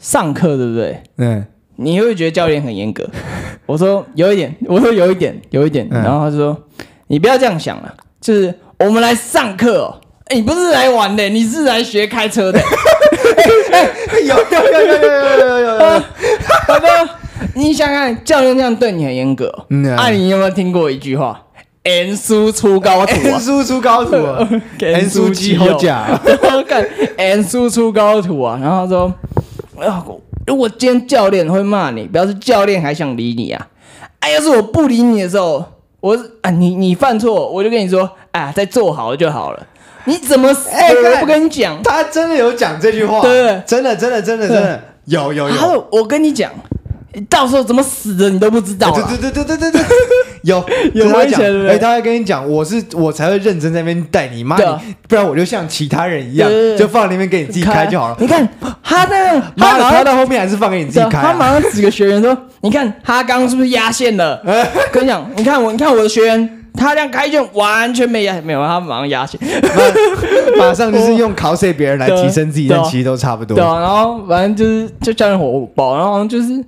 [0.03, 1.01] 上课对不对？
[1.17, 1.45] 嗯，
[1.77, 3.09] 你会觉得教练很严格。
[3.65, 5.87] 我说有一点，我说有一点，有一点。
[5.89, 6.55] 然后他就说
[7.07, 9.95] ：“你不要这样想了，就是我们来上课哦。
[10.25, 12.59] 哎，你不是来玩的，你是来学开车的。
[14.25, 15.99] 有有有有有有有有。
[16.67, 17.09] 好的，
[17.55, 19.49] 你想看教练这样对你很严格。
[19.69, 21.41] 嗯，啊，你有没有听过一句话
[21.83, 24.15] ？N 输出高徒，N 输出高徒
[24.79, 26.19] ，N 输机好假。
[26.67, 26.85] 看
[27.15, 29.13] N 输出高徒啊， 然后他说。
[29.79, 30.05] 啊！
[30.45, 33.67] 如果今天教练会骂你，表示教练还想理你啊！
[34.19, 35.63] 哎，要是我不理你的时候，
[35.99, 39.67] 我啊，你你犯错，我就跟你说，哎啊，再做好就好了。
[40.05, 41.81] 你怎么哎我不跟你讲？
[41.81, 45.87] 他真的有讲这句话，对，真的真的真的真的有有有。
[45.91, 46.51] 我跟你讲。
[47.29, 48.91] 到时候怎么死的你都不知道。
[48.91, 49.81] 对对对对对对对，
[50.43, 58.17] 有有他讲，哎，他会跟你讲，我是我才会认真在那边带你妈，你不然我就像其他人一样，就放在那边给你自己开就好了。
[58.19, 58.47] 你看
[58.81, 61.21] 他那个，他他到后面还是放给你自己开。
[61.21, 64.41] 他马上几个学员说：“你看他刚刚是不是压线了？”
[64.91, 69.39] 跟你讲，你看我，你看我的学员，他这样开卷完全没压，没有，他马上压线，
[70.57, 73.55] 马上就是用考试别人来提升自己，但其实都差不多。
[73.55, 76.63] 对啊，然后反正就是就叫人火爆，然后就是。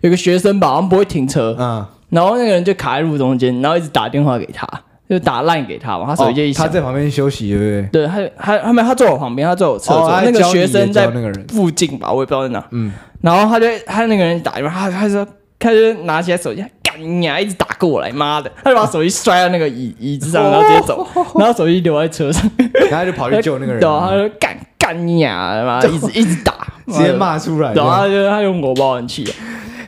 [0.00, 4.66] 有个学生吧，好像不会停车，嗯，然后那个人就卡在路中间，然后一直打电话给他，
[5.08, 8.06] 就打 line 给他嘛，他手机就一响，他在旁边休息，对不对？
[8.06, 11.10] 对，他他他没他坐我旁边，他坐我侧座，那个学生在
[11.48, 15.26] 附近吧，我也不知道在哪，嗯，然后他就他那个人打电话，他他说
[15.58, 21.06] 他就拿起来手机，干你啊，一直打过来，妈的，他就把手机摔到那个椅 椅子上，然后直接走，
[21.38, 22.50] 然后手机留在车上，
[22.90, 26.54] 然后就跑去救那个人，对，他就干干你啊，妈，一直一直打，
[26.90, 29.24] 直接骂出来，然后他就他用偶包很气。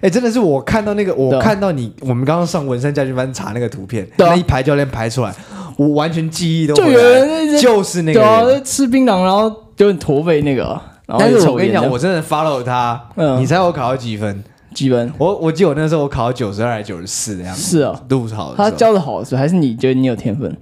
[0.03, 5.33] 哎，真的是我看到那个，我看到你，我们刚刚上文山家军班查那个图片，那一排教练排出来，
[5.77, 9.45] 我完全记忆都回来，就是那个吃槟榔，然后
[9.77, 10.79] 有点驼背那个。
[11.07, 13.01] 但是我跟你讲，我真的 follow 他，
[13.39, 14.43] 你猜我考了几分？
[14.75, 15.13] 几分？
[15.19, 17.63] 我我记得我那时候我考到九十二还是九十四的样子。
[17.63, 18.55] 是啊，路好。
[18.57, 20.57] 他教的好是还是你觉得你有天分？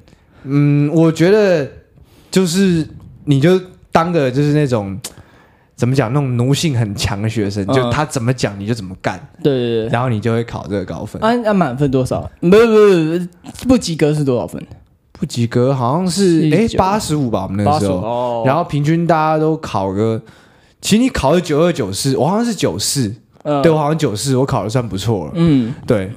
[0.45, 1.67] 嗯，我觉得
[2.31, 2.87] 就是
[3.25, 3.59] 你就
[3.91, 5.01] 当个就是那种。
[5.81, 6.13] 怎么讲？
[6.13, 9.19] 那种奴性很强的学生，嗯、就他怎么讲你就怎么干。
[9.43, 11.21] 对对对，然后你就会考这个高分。
[11.23, 12.31] 按按满分多少？
[12.43, 14.63] 不不不不及格是多少分？
[15.13, 17.95] 不及格好像是哎八十五吧，我们那个时候。
[17.97, 20.21] 哦、然后平均大家都考个，
[20.83, 23.15] 其实你考了九二九四，我好像是九四、
[23.45, 25.33] 嗯，对我好像九四，我考的算不错了。
[25.35, 26.11] 嗯，对。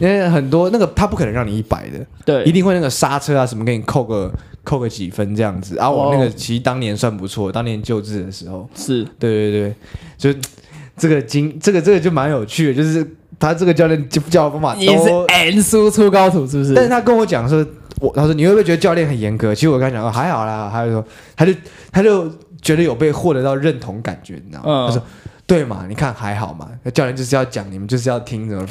[0.00, 4.30] 因为很多那个他不可能让你一百的，对，一定会那个刹车啊什么给你扣个
[4.68, 5.78] 扣个几分这样子。
[5.78, 9.74] 啊，我那个其实当年算不错，当年救治的时候是，对对对，
[10.18, 10.38] 就
[10.98, 13.06] 这个经这个这个就蛮有趣的，就是
[13.38, 16.74] 他这个教练教教方法都也是 N 输出高徒是不是？
[16.74, 17.64] 但是他跟我讲说，
[18.00, 19.54] 我他说你会不会觉得教练很严格？
[19.54, 21.04] 其实我跟他讲说还好啦，他就说
[21.34, 21.54] 他就
[21.90, 24.64] 他就觉得有被获得到认同感觉，你知道吗？
[24.66, 25.02] 嗯、他说。
[25.48, 25.86] 对嘛？
[25.88, 26.68] 你看还好嘛？
[26.92, 28.66] 教练就是要讲，你们就是要听，怎么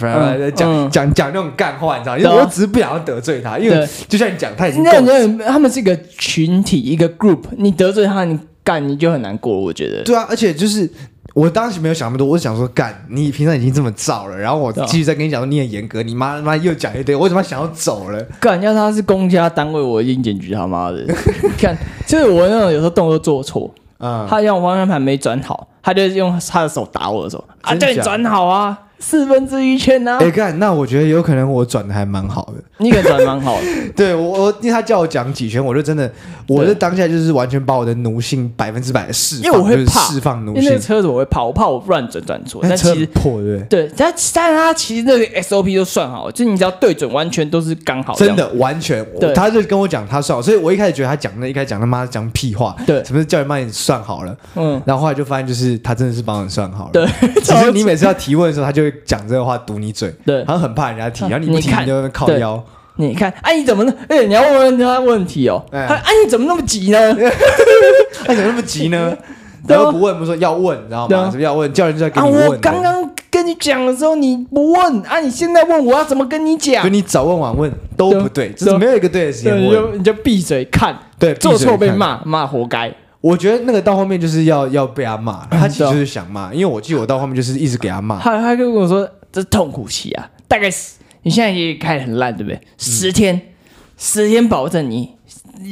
[0.55, 2.15] 讲讲讲那种干话，你知道？
[2.15, 9.59] 因为我只是不想要得罪他，因为就像你讲，他已经那那他们是一个群体，一个 group，你得罪他，你干你就很难过。
[9.59, 10.87] 我觉得对啊，而且就是
[11.33, 18.23] 我当时没有想那么多，我是想说干，你平常已经这么燥了，然后我继续再跟你讲说你很严格，你妈妈又讲一堆，我怎么想要走了？
[18.39, 21.03] 干，要他是公家单位，我一定检举他妈的。
[21.57, 23.73] 看，就是我那种有时候动作做错。
[23.99, 27.43] 嗯，他让我方向盘没转好，他就用他的手打我的手。
[27.61, 28.77] 啊，叫你转好啊。
[28.99, 30.17] 四分之一圈呢？
[30.19, 32.63] 哎，看，那我觉得有可能我转的还蛮好的。
[32.79, 33.67] 你可转蛮好的。
[33.95, 36.11] 对我，我因为他叫我讲几圈，我就真的，
[36.47, 40.63] 我的当下就是完全把我的奴性百分之百的释放，因为我会怕释放奴性。
[40.63, 42.61] 因为那个车子我会怕，我怕我乱转转错。
[42.63, 48.13] 但其实破对对，但但是他其实那个 SOP 都算好，就你只要对准，完全都是刚好。
[48.15, 56.91] 真的完全，对他就跟我讲他算好，所以我一开始觉得他讲那一开始讲他妈讲屁话，对，什么叫你帮你算好了，嗯，然后后来就发现就是他真的是帮你算好了。
[56.91, 57.05] 对，
[57.43, 59.57] 其实你 每次要提问的时候，他就会讲这个话。
[59.57, 62.63] 堵你嘴，对，好像很怕人家提，然后你不提你就靠腰。
[62.95, 63.93] 你看，哎，你怎么呢？
[64.07, 65.63] 哎，你要问问他问题哦。
[65.71, 66.97] 哎，你怎么那么急呢？
[68.25, 69.15] 哎，怎么那么急呢？
[69.67, 71.29] 然后不问，不说要问，知道吗？
[71.29, 71.71] 什么要问？
[71.73, 72.47] 叫人就在跟你问。
[72.47, 76.81] 我刚刚跟你讲的时候你不问，啊，你现在问我要怎么跟你讲？
[76.83, 79.65] 就你早问晚问都不对，就是没有一个对的时间问。
[79.65, 82.91] 你就你就闭嘴看，对，做错被骂，骂活该。
[83.21, 88.19] 我觉得那个到后面就是要要被他骂，他其实就是想骂，因为我记得我到后面就是一直给他骂。
[88.19, 89.09] 他他跟我说。
[89.29, 92.59] 这是痛苦期啊，大概是你现在也开得很烂，对不对？
[92.77, 93.41] 十天，嗯、
[93.97, 95.11] 十天保证你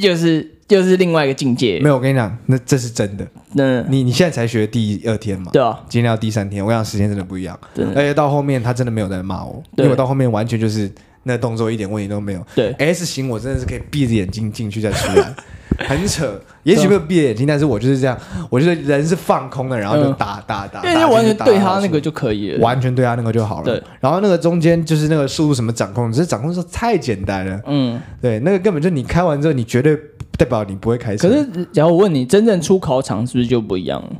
[0.00, 1.80] 就是就是另外一个境界。
[1.80, 3.26] 没有，我跟你讲，那这是真的。
[3.54, 5.50] 那你你现在才学第二天嘛？
[5.52, 7.58] 对啊，今天要第三天，我跟你讲时间真的不一样。
[7.74, 10.88] 对，而且到后面他真的没有在骂我，对因为我到后面完全就是
[11.22, 12.46] 那个动作一点问题都没有。
[12.54, 15.34] 对，S 型我真的是可以闭着眼睛进去再出来。
[15.86, 18.18] 很扯，也许没有闭着眼睛，但是我就是这样，
[18.50, 23.64] 我觉得人是放空的，然后就打打打，因为完全对他那个就可以了，完全对他那个就好了。
[23.64, 27.60] 对，然后那个中间就是那个速度什么掌控，只是掌控的时候太简单了。
[27.66, 29.96] 嗯，对，那个根本就你开完之后，你绝对
[30.38, 31.28] 代表你不会开车。
[31.28, 34.10] 可是，假如我问你，真正出考场是不是就不一样了？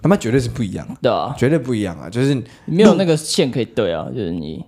[0.00, 4.64] 他妈绝对是不一样，对啊，绝对不一样啊，就是没有那个线可以对啊，就是你。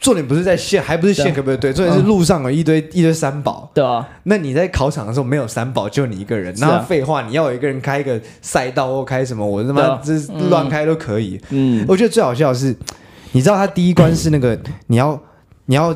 [0.00, 1.72] 重点不是在线，还不是线可不可以对？
[1.72, 3.70] 重点是路上有一堆一堆三宝。
[3.72, 6.52] 对啊，那你在考场的时候没有三宝，就你一个人。
[6.58, 11.40] 那废话，你要有一个人开一个赛道或开什么，我他妈这乱开都可以。
[11.50, 12.74] 嗯，我觉得最好笑的是，
[13.30, 15.20] 你知道他第一关是那个你要
[15.66, 15.94] 你要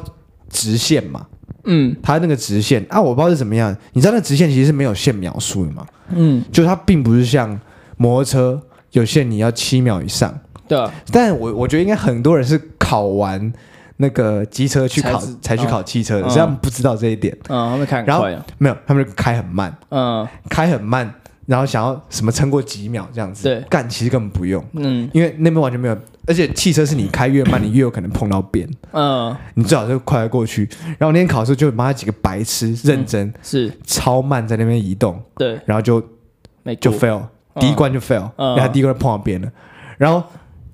[0.48, 1.26] 直线嘛？
[1.64, 3.76] 嗯，他那个直线啊，我不知道是怎么样。
[3.94, 5.84] 你知道那直线其实是没有限秒数的嘛？
[6.10, 7.58] 嗯，就它并不是像
[7.96, 10.38] 摩托车有限，你要七秒以上。
[10.66, 13.52] 对啊，但我我觉得应该很多人是考完
[13.98, 17.36] 那个机车去考才去考汽车的，所以他们不知道这一点。
[17.48, 19.76] 嗯，他们开很快啊，没有，他们就开很慢。
[19.90, 21.14] 嗯，开很慢，
[21.46, 23.44] 然后想要什么撑过几秒这样子。
[23.44, 24.64] 对，干其实根本不用。
[24.72, 25.96] 嗯，因为那边完全没有，
[26.26, 28.68] 而且汽车是你开越慢，你越有可能碰到边。
[28.90, 30.68] 嗯，你最好就快快过去。
[30.98, 35.22] 然后那天考试就妈几个白痴认真是超慢在那边移动。
[35.36, 36.00] 对，然后就
[36.80, 37.22] 就 fail，
[37.60, 39.48] 第一关就 fail，然后第一关碰到边了，
[39.98, 40.20] 然后。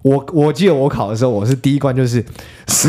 [0.02, 2.24] 我我记得我考的时候，我是第一关就是，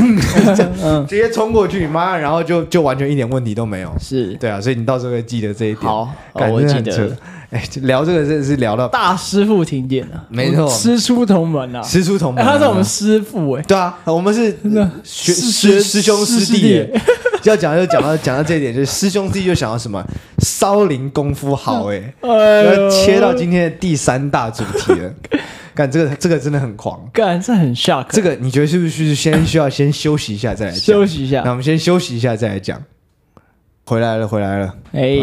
[0.81, 3.93] 嗯，直接冲过去，妈，然后就就完全一点问题都没有。
[3.99, 5.83] 是对啊，所以你到时候会记得这一点。
[5.83, 7.17] 好，我记得。
[7.49, 13.61] 哎，聊这个真的是聊到大师傅停电了，没错，师出同门啊，师出同门，他是我们师傅哎。
[13.63, 14.55] 对啊，我们是
[15.03, 16.87] 学师师兄师弟。
[17.43, 20.01] 要讲就讲到讲到这一点，就是师兄弟就想到什么，
[20.45, 25.13] 少林功夫好哎，要切到今天的第三大主题了。
[25.73, 28.05] 干这个这个真的很狂，干这很 shock。
[28.09, 30.81] 这个你觉得是不是先需要先休息一下再来讲？
[30.81, 32.81] 休息一下，那我们先休息一下再来讲。
[33.85, 34.75] 回来了，回来了。
[34.91, 35.17] 哎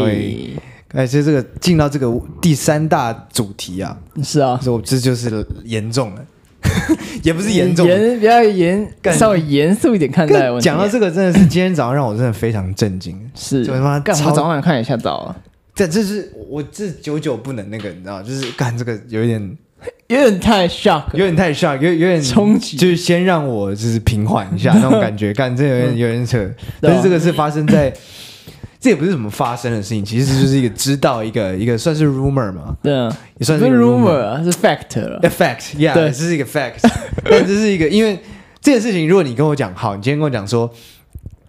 [0.94, 6.24] 哎，其实这个进到这个第三大主题啊，是啊，我这就是严重了，
[7.22, 10.60] 也不是严重，严比较严，稍微严肃一点看待。
[10.60, 13.30] 讲到这个，真的是今天早上让我真的非常震惊。
[13.34, 14.16] 是，怎么干？
[14.24, 15.36] 我早晚看一下早啊。
[15.74, 19.58] 这这是我这久久不能那个，你知道，就是干这个有一点。
[20.08, 26.50] 有点太 shock，有点太 shock，有有点冲击，就是先让我就是平缓一下 那种感觉，干这有点有点扯。
[26.80, 27.92] 但是这个是发生在，
[28.80, 36.80] 这也不是什么发生的事情，其实就是一个知道一个一个算是 rumor 嘛，对啊，也算是 rumor 啊，是 fact 了，fact，yeah，这是一个 fact，
[37.24, 38.18] 但这是一个，因为
[38.62, 40.70] 这件事情，如果你跟我讲，好，你今天跟我讲说。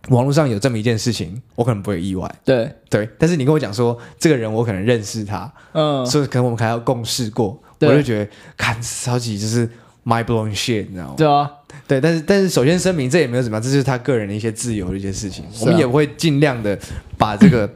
[0.07, 2.27] 网络上有这么一件事情，我可能不会意外。
[2.43, 2.67] 对。
[2.89, 9.67] 对，但是你跟我讲说这个人，我可能认识他，嗯，所以可能我们还要共事过，对我就觉得看超级就是
[10.03, 11.13] mind blowing shit，你知道吗？
[11.17, 11.51] 对啊，
[11.87, 16.77] 对，但是但是首先声明，这也没有怎么样，这是他个人的一些自由的一些事情，啊、我们也会尽量的
[17.17, 17.69] 把这个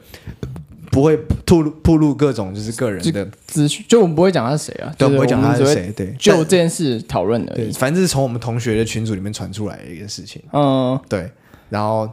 [0.91, 11.31] 不会吐露吐露各种就是个人的资讯，就我们不会讲他是谁啊，对，不会讲他是谁，对，就这件事讨论而已，反正是从我们同学的群组里面传出来的一个事情，嗯，对，
[11.69, 12.09] 然后。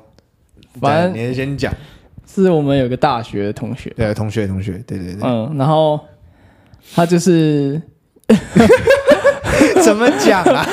[0.81, 1.74] 反正你先讲，
[2.33, 5.98] 是我们有个大学的同学，对，同学同学，对对对，嗯，然后
[6.95, 7.81] 他就是
[9.83, 10.66] 怎么讲啊？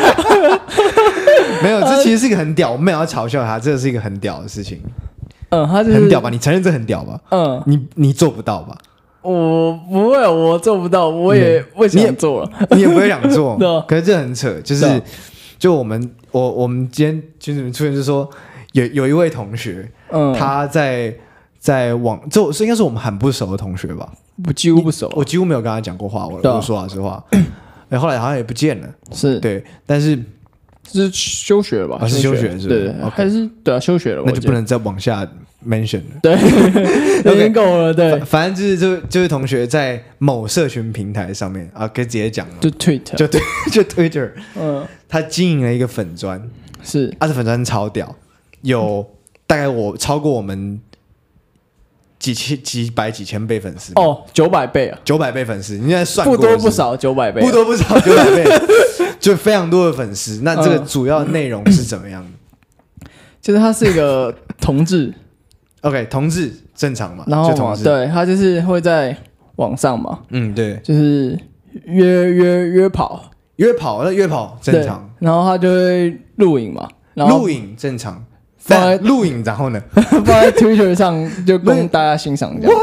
[1.63, 4.82] 没有，这其实是一个很屌，我没有要嘲笑他，这是一个很屌的事情。
[5.50, 6.30] 嗯，他就是很屌吧？
[6.30, 7.20] 你承认这很屌吧？
[7.32, 8.78] 嗯，你你做不到吧？
[9.22, 12.52] 我不会，我做不到，我也为什么做了？
[12.72, 15.02] 你也不会想做， 可是这很扯，就是
[15.58, 18.30] 就我们我我们今天群里面出现，就是说。
[18.74, 21.12] 有有一位同学，嗯，他在
[21.58, 24.08] 在网，这是应该是我们很不熟的同学吧？
[24.45, 26.28] 我几乎不熟，我几乎没有跟他讲过话。
[26.28, 27.23] 我我说实话，
[27.89, 28.88] 哎，后来好像也不见了。
[29.12, 30.17] 是对，但是
[30.91, 32.08] 是休学了吧？
[32.08, 32.67] 是休学是？
[32.67, 35.28] 对，还是对啊，休学了，那就不能再往下
[35.67, 36.19] mention 了。
[36.21, 36.34] 对，
[37.34, 37.93] 已经够了。
[37.93, 46.41] 对，反正就是这这位同学在某社群平台上面啊，可以直接讲了，就 Twitter，就对，就 Twitter，嗯，他经营了一个粉砖，
[46.84, 48.15] 是，他的粉砖超屌。
[48.62, 49.06] 有
[49.45, 50.80] 大概我超过我们
[52.28, 53.94] 几千几百几千倍粉丝。
[53.96, 58.44] 哦，九百倍啊，九百倍粉丝，你现在算不多不少，九百倍不多不少， 九百倍，
[59.20, 60.42] 就非常多的粉丝。
[60.44, 62.26] 那这个主要内容是怎么样？
[63.42, 65.13] 就是他是一个同志，
[65.82, 67.24] OK，同志正常嘛？
[67.28, 69.16] 然后对他就是会在
[69.56, 71.40] 网上嘛，嗯，对，就是
[71.86, 78.24] 约约约跑，约跑那约跑正常，然后他就会录影嘛，录影正常。
[78.67, 82.80] 放在录影，然后呢， 放在 Twitter 上就供大家欣赏这样。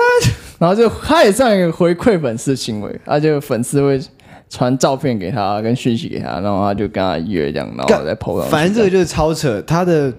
[0.59, 4.01] 然后就他也算一个回馈粉丝行为，他就粉丝会
[4.49, 8.49] 传照片给他，跟讯息给他，然后他就跟他约这样，然后再 po 上。
[8.51, 10.13] 反正这个就是超扯，他的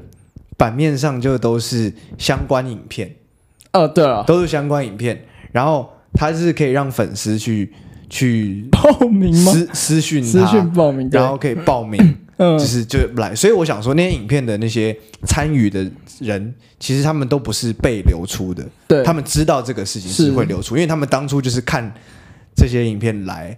[0.58, 3.10] 版面上就都是相关影片。
[3.74, 5.20] 哦，对了，都是相关影片。
[5.52, 7.74] 然后他是可以让粉丝去
[8.10, 9.52] 去报名吗？
[9.52, 12.18] 私私讯私讯报名，然后可以报名。
[12.38, 14.96] 嗯，就是就来，所以我想说，那些影片的那些
[15.26, 21.90] 参与的人，其实他们都不是被流出的，对，他们知道这个事情是会流出，因为他们当初就是看
[22.54, 23.58] 这些影片来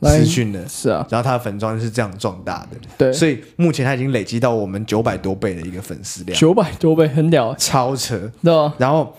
[0.00, 9.12] 资讯的，是啊，然后他的粉专是这样壮大的，对，所以目前他已经累积到我们九百多倍的一个粉丝量，九百多倍很屌，超扯，对，然后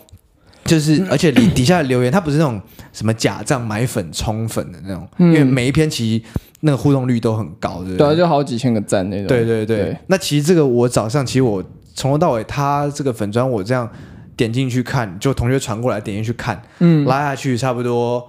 [0.63, 2.61] 就是，而且底底下的留言，他不是那种
[2.93, 6.24] 什么假账买粉充粉的那种，因为每一篇其实。
[6.66, 7.97] 那个互动率都很高，对不对？
[7.97, 9.28] 对啊，就好几千个赞那种。
[9.28, 9.78] 对对对。
[9.78, 11.63] 对那其实这个我早上，其实我
[11.93, 13.88] 从头到尾，他这个粉砖我这样
[14.36, 18.28] 点进去看，就同学传过来点进去看，嗯，拉下去差不多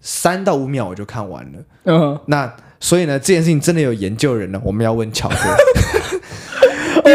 [0.00, 1.58] 三到五秒我就看完了。
[1.84, 2.18] 嗯。
[2.26, 2.50] 那
[2.80, 5.36] 所以呢，这件事情真的有研究人呢，我们要问巧哥。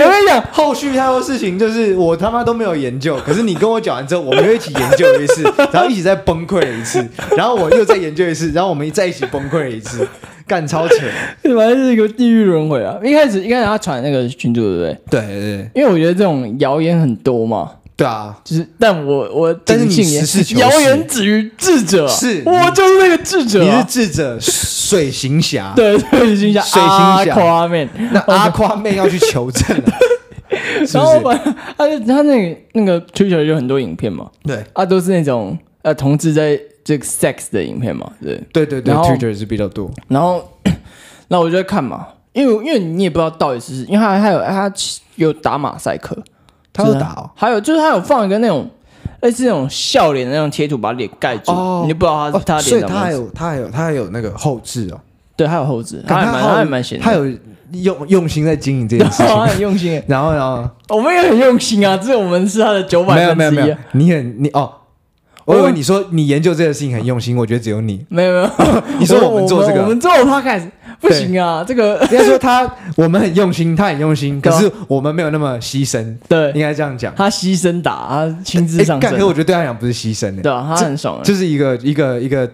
[0.01, 7.05] 我跟你讲，后续太多事情就是我他妈都没有研究，可是你跟我讲完之后，我们又一起研究了一次， 然后一起再崩溃了一次，
[7.37, 10.07] 然后我又再研究一次，然后我们再一起崩溃了一次。
[10.45, 10.95] 干超扯，
[11.41, 12.99] 反正是一个地狱轮回啊！
[13.01, 14.97] 一开始一开始他传那个群主，对不对？
[15.09, 22.41] 对对对，因为我觉得这种谣言很多嘛，对啊，就是，但我我但是你实事求是，谣言止于智者，是。
[22.43, 29.93] 我就是那个智者，你是智者，水行侠，对， 水行侠，水行侠，阿夸妹，那阿夸妹要去求证 了，
[30.91, 31.21] 然后
[31.77, 40.43] 他就他那个那个 Twitter 有很多影片嘛，对，啊，都是那种呃同志在这个 sex 的影片嘛，对，对对对，Twitter 是比较多，然后
[41.29, 44.73] 那我就在看嘛，因为因为你也不知道到底是，因为他还有他
[45.15, 46.17] 有打马赛克。
[46.73, 48.67] 他有打哦，还有就是他有放一个那种
[49.21, 51.51] 类似那种笑脸的那种贴图，把脸盖住，
[51.83, 52.63] 你就不知道他是他脸。
[52.63, 54.99] 所以他还有他还有他还有那个后置哦，
[55.37, 57.25] 对，他有后置，他还蛮他还蛮闲，他有
[57.71, 60.01] 用用心在经营这件事情，他 很 用心。
[60.07, 63.35] 然后然后我们也很用心啊，只是我们是他的九百分之一。
[63.35, 64.71] 没有没有，你很你哦，
[65.45, 68.05] 我以为你说你研究这个事情很用心，我觉得只有你。
[68.09, 70.69] 没有没有， 你说我们做这个，我们做他开始。
[71.03, 76.15] 不行啊，这个应该说他我们很用心，他很用心，可是我们没有那么牺牲。
[76.29, 77.13] 对，应该这样讲。
[77.13, 79.11] 他牺牲打，他亲自上阵。
[79.11, 81.19] 可是我觉得对他讲不是牺牲的，对啊，他很爽。
[81.21, 82.47] 这是一个一个一个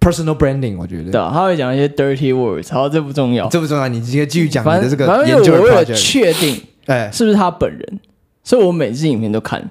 [0.00, 1.12] personal branding，我觉得。
[1.12, 5.06] 对啊，他会讲一些 dirty words，好，这不重要，这不重要，你直接继续讲你的这个。
[5.06, 8.00] 反正因为我为了确定，哎，是不是他本人，
[8.42, 9.70] 所以我每支影片都看。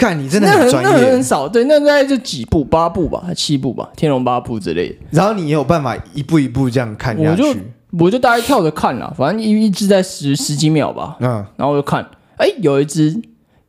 [0.00, 4.94] 看你真的很专业，那很少，对，那大概就几部，八部吧，还七部吧，《天龙八部》之类的。
[5.10, 7.62] 然后你也有办法一步一步这样看下去。
[7.98, 11.18] 我就大概跳着看了，反正一一直在十十几秒吧。
[11.20, 12.02] 嗯，然后我就看，
[12.38, 13.20] 哎，有一只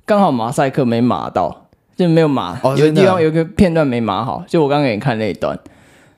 [0.06, 1.68] 刚好马赛克没码到，
[1.98, 5.60] 就没有码，哦有地方有个片段没码好，就我刚刚给你看那一段，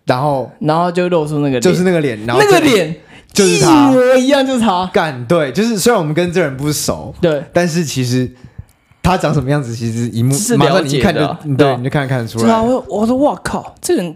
[0.06, 2.96] 然后然后就露出那个，就是那个脸，那个脸
[3.32, 4.86] 就是他，一模一样，就是他。
[4.94, 8.30] 干对，就是虽然我们跟这人不熟，对，但是其实
[9.04, 12.60] 他长什么样子，其实一目是了解的，对，你就看看得出来。
[12.60, 14.16] 我我说哇靠，这人。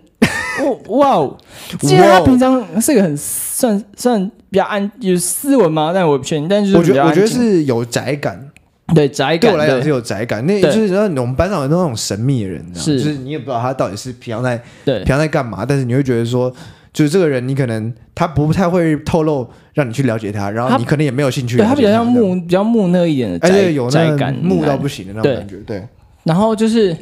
[0.87, 1.37] 哇哦！
[1.81, 4.19] 其实他平常是个很算算
[4.49, 6.47] 比较安有斯文嘛，但我不确定。
[6.47, 8.49] 但是我觉得我觉得是有宅感，
[8.95, 10.43] 对宅感对我来讲是有宅感。
[10.47, 16.51] 那就是说我们班上有那种神秘的人，是就是你也不知道他到底是平常在对平常在干嘛，但是你会觉得说，
[16.97, 21.55] 就是这个人你可能他不太会透露，让你去了解他，然后你可能也没有兴趣。
[21.55, 25.57] 对他比较像木比较木讷一点的，而且有宅感木到不行的那种感觉。
[25.57, 25.87] 对，
[26.23, 26.97] 然后就是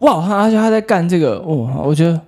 [0.00, 2.20] 哇，他而且他在干这个哇，我觉得。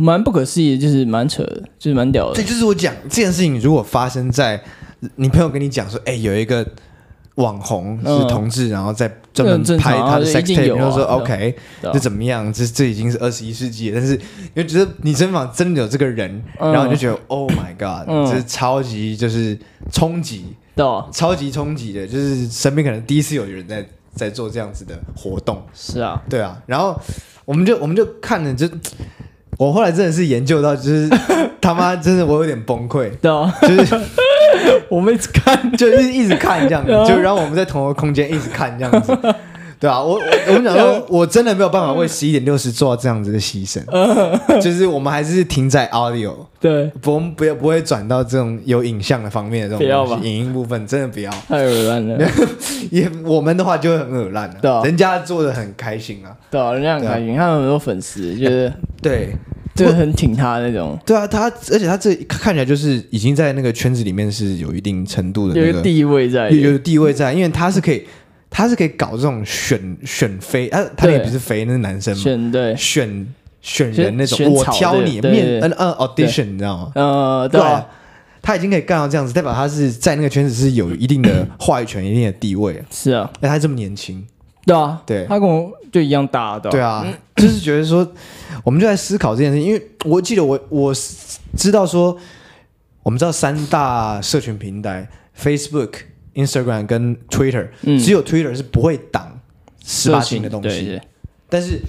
[0.00, 2.36] 蛮不可思议的，就是蛮扯的，就是蛮屌的。
[2.36, 4.62] 对，就是我讲这件事情，如果发生在
[5.16, 6.64] 你朋友跟你讲说，哎，有一个
[7.38, 12.52] 网红是同志，然后再专门拍他的 sex tape，然后说 OK，这怎么样？
[12.52, 19.56] 这这已经是二十一世纪了，但是因为觉得你身旁真的有这个人，然后你就觉得 Oh my God，这是超级就是
[19.92, 25.62] 冲击，对，超级冲击的，就是身边可能第一次有人在在做这样子的活动。
[25.72, 27.00] 是啊，对啊，然后
[27.44, 28.68] 我们就我们就看着就。
[29.58, 31.10] 我后来真的是研究到，就是
[31.60, 33.94] 他妈真的我有点崩溃，对啊，就是
[34.88, 39.12] 我们一直看，就是一直看这样子，就让我们在同一个空间一直看这样子，
[39.80, 43.80] 对啊，我我我们讲说， 我真的没有办法为十一点六十做到这样子的牺牲，
[44.60, 52.28] 就是我们还是停在 audio，对，我们不要不会转到这种有影像的方面的这种东西，影音部分真的不要，太恶烂了，
[52.90, 59.34] 也我们的话就会很恶烂了，对，人家做的很开心啊，对啊，人家很开心，他有很多粉丝，就是对。
[59.74, 68.02] 就很挺他那种，对啊，他而且他这看起来就是已经在那个圈子里面是有一定程度的那个地位在，有地位在，因为他是可以，
[68.50, 72.76] 他是可以搞这种选选妃啊，他也不是妃，那是男生嘛，选对。
[72.76, 73.26] 选
[73.60, 76.92] 选人那种，我挑你面，嗯嗯，audition，你知道吗？
[76.94, 77.60] 呃，对，
[78.40, 82.82] 他已经可以干到这样子，代表他是在那个圈子是有一定的话语权、一定的地位。
[82.90, 84.24] 是啊，哎，他这么年轻。
[84.64, 86.70] 对啊，对，他跟我就一样大的。
[86.70, 87.04] 对啊，
[87.36, 88.06] 就是觉得说，
[88.62, 90.94] 我们就在思考这件事情，因为我记得我我
[91.56, 92.16] 知道说，
[93.02, 95.90] 我们知道三大社群平台，Facebook、
[96.38, 99.38] Instagram 跟 Twitter，只有 Twitter 是不会挡
[99.84, 101.00] 十八禁的东西。
[101.48, 101.80] 但是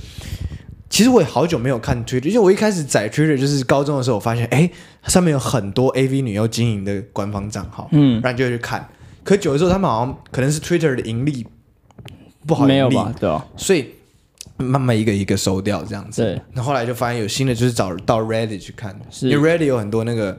[0.89, 4.69] 其实我也好久没有看 Twitter，因为我一开始载 Twitter 就是高中的时候，我发现哎，
[5.05, 8.87] 上面有很多 AV 女优经营的官方账号，嗯，然后就会去看。
[9.23, 11.45] 可久了之后，他们好像可能是 Twitter 的盈利。
[12.47, 13.13] 不好，没有吧？
[13.19, 13.85] 对啊，所以
[14.55, 16.23] 慢慢一个一个收掉这样子。
[16.23, 20.35] 对，那后来就发现有新的，就是找到 Reddit 去看，是因为 Reddit 有很多那个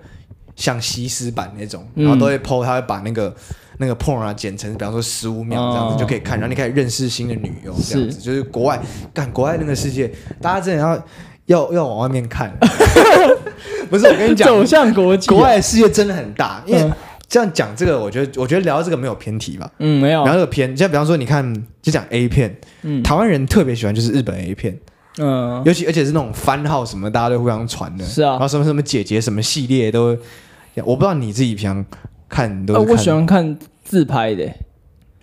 [0.56, 3.36] 像西施版那种，然后都会 PO，他会把那个
[3.80, 8.18] 那个 porn 啊剪成，比方说十五秒这样子就可以看，然后你可以认识新的女优这样子。
[8.18, 8.80] 就是国外
[9.14, 10.08] 干国外那个世界，
[10.40, 11.04] 大家真的要
[11.46, 12.54] 要要往外面看。
[13.90, 16.92] 不是我跟你讲，走向国际，国外的世界真的很大，因为。
[17.28, 19.70] 这样讲这个，我觉得我觉得聊这个没有偏题吧？
[19.78, 20.24] 嗯，没有。
[20.24, 22.52] 然后这个偏，像比方说，你看，就讲 A 片，
[22.82, 24.76] 嗯，台湾人特别喜欢就是日本 A 片，
[25.18, 28.30] 嗯，尤其而且是那种番号什么，大家都互相传的，是啊。
[28.30, 30.18] 然后什么什么姐姐什么系列都，
[30.84, 31.86] 我不知道你自己平常
[32.30, 32.80] 看都。
[32.80, 34.50] 我喜欢看自拍的，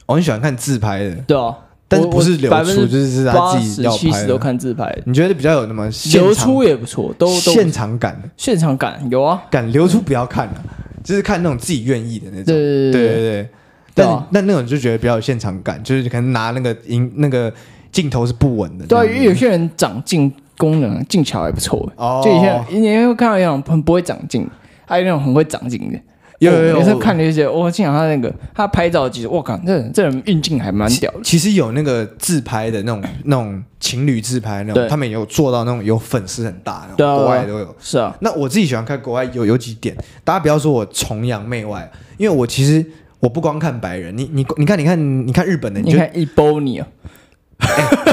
[0.06, 1.58] 我很喜欢看自拍的，对啊。
[1.90, 3.98] 但是不是流出，就是是他自己要拍。
[3.98, 4.94] 七十都看自拍。
[5.06, 9.42] 你觉得比较有那么流出也不错，都现场感，现场感有啊。
[9.50, 10.64] 敢流出不要看了，
[11.02, 12.46] 就是看那种自己愿意的那种。
[12.48, 13.50] 对对对对。
[13.94, 17.52] 但那那种就觉得比较有现场感，就是可能拿那个镜那个
[17.90, 18.86] 镜头是不稳的。
[18.86, 21.90] 对，因为有些人长镜功能镜桥还不错。
[21.96, 22.22] 哦。
[22.22, 24.46] 就以前你会看到一种很不会长镜，
[24.86, 25.98] 还有那种很会长镜的。
[26.40, 31.20] 有有有，有时候看那些，我经常他那个他拍照其实，我靠，这这人运镜还蛮屌的。
[31.24, 37.76] 其实有那个自拍的那种那种情侣自拍那种，他们也有做到那种有粉丝很大的，国外都有。
[37.80, 42.86] 是啊，那我自己喜欢看国外有有几点，大家不要说我崇洋媚外，因为我其实
[43.20, 46.88] 我不光看白人，你你你看你看你看日本的，你看 Ebony 啊，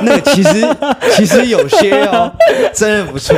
[0.02, 0.66] 那个其实
[1.12, 2.32] 其实有些哦，
[2.72, 3.36] 真的不错。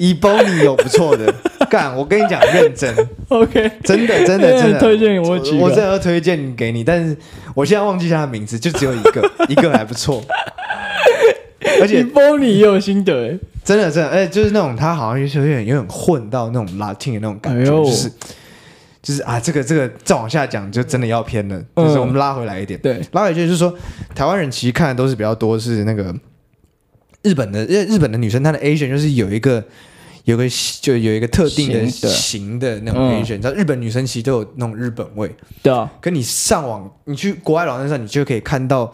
[0.00, 1.32] Ebony 有不错的，
[1.68, 1.94] 干！
[1.94, 2.92] 我跟你讲，认真
[3.28, 4.80] ，OK，真的，真的，真的。
[4.80, 7.14] 推荐我我真的要推荐给你，但是
[7.54, 10.22] 我现在忘记他的名字，就只有一个， 一个还不错。
[11.82, 18.10] 而且 Ebony 也有心得，真的，真的，而且就是那种他好像有点有点混到那种 Latin 的那种感觉，就是
[19.02, 23.72] 就是啊，这个这个再往下讲就真的要偏了，就是我们拉回来一点，对，拉回去就是说，
[24.14, 26.14] 台湾人其实看的都是比较多是那个
[27.22, 29.64] 日本的，日本的女生她的 Asian 就是有一个。
[30.24, 30.44] 有个
[30.82, 35.34] 就有一个特定的型的那种 Asian，你知道日本女生其实都有那种日本味。
[35.62, 38.92] 对啊，可你上网，你去国外网站上，你就可以看到，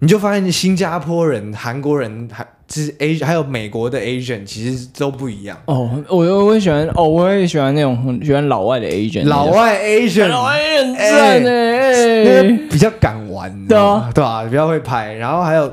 [0.00, 5.56] 你就发现新加坡人、韩国人还就是 Asian，还有美国的 Asian，其实都不一样。
[5.66, 15.72] 哦，我我也喜欢，哦，我也喜欢那种喜欢老外的 Asian，老外 Asian，老外很赞呢，哎，比较敢玩，对啊，对啊，比较会拍，然后还有。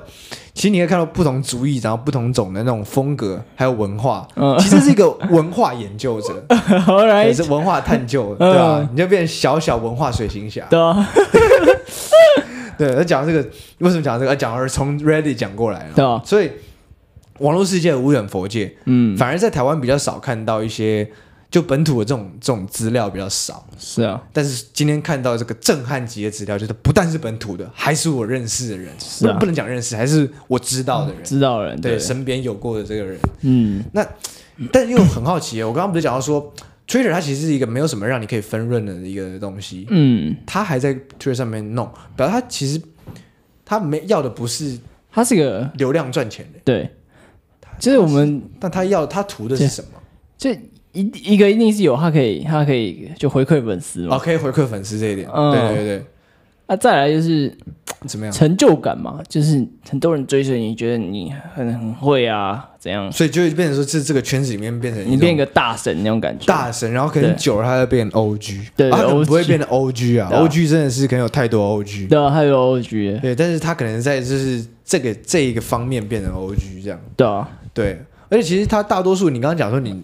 [0.53, 4.27] 其实你可以看到不同族裔，然后不同种的那种风格，还有文化。
[4.35, 6.43] 嗯，其实是一个文化研究者，
[7.23, 8.87] 也是文化探究，对吧？
[8.91, 10.65] 你就变成小小文化水行侠。
[10.69, 11.09] 对啊，
[12.77, 13.39] 对，他讲这个
[13.79, 14.35] 为什么讲这个？
[14.35, 15.93] 讲的是从 Reddit 讲过来了。
[15.95, 16.51] 对啊，所以
[17.39, 21.09] 网络世界无远佛界，嗯，反而在台湾比较少看到一些。
[21.51, 24.23] 就本土的这种这种资料比较少，是啊。
[24.31, 33.83] 但是今天看到这个震撼级的资料，就是不但是本土的，还是我认识的人，是啊，不能讲认识，还是我知道的人，知道的人，对，身边有过的这个人，嗯。
[33.91, 34.07] 那，
[34.71, 36.53] 但又很好奇，我刚刚不是讲到说
[36.87, 42.81] ，Twitter 它其实是一个没有什么让你可以分润的一个东西，嗯，他还在 Twitter 上面弄，表示他其实
[43.65, 44.79] 他没要的不是，
[45.11, 46.89] 他是个流量赚钱的，对。
[47.77, 49.99] 就是我们，但他要他图的是什么？
[50.37, 50.57] 这。
[50.93, 54.15] 一一个一定是有，他可以，他可以就回馈粉丝嘛。
[54.15, 55.27] 哦，可以回馈粉丝这一点。
[55.33, 56.05] 嗯，对对对。
[56.67, 57.53] 那、啊、再来就是
[58.07, 58.31] 怎么样？
[58.33, 63.11] 成就感嘛，就是很多人追随你，觉得你很很会啊，怎样？
[63.11, 66.45] 所以就会变成说，这这个圈子里面变成你变一个大神那种感觉。
[66.45, 68.67] 大神，然后可能久了，他就变 OG。
[68.77, 70.29] 对，他不会变成 OG 啊。
[70.31, 72.07] OG 真的是可能有太多 OG。
[72.07, 73.19] 对啊，太多 OG。
[73.19, 76.97] 对，但是他可能在就是这个这一个方面变成 OG 这样。
[77.17, 77.99] 对啊，对。
[78.29, 80.01] 而且其实他大多数，你刚刚讲说你。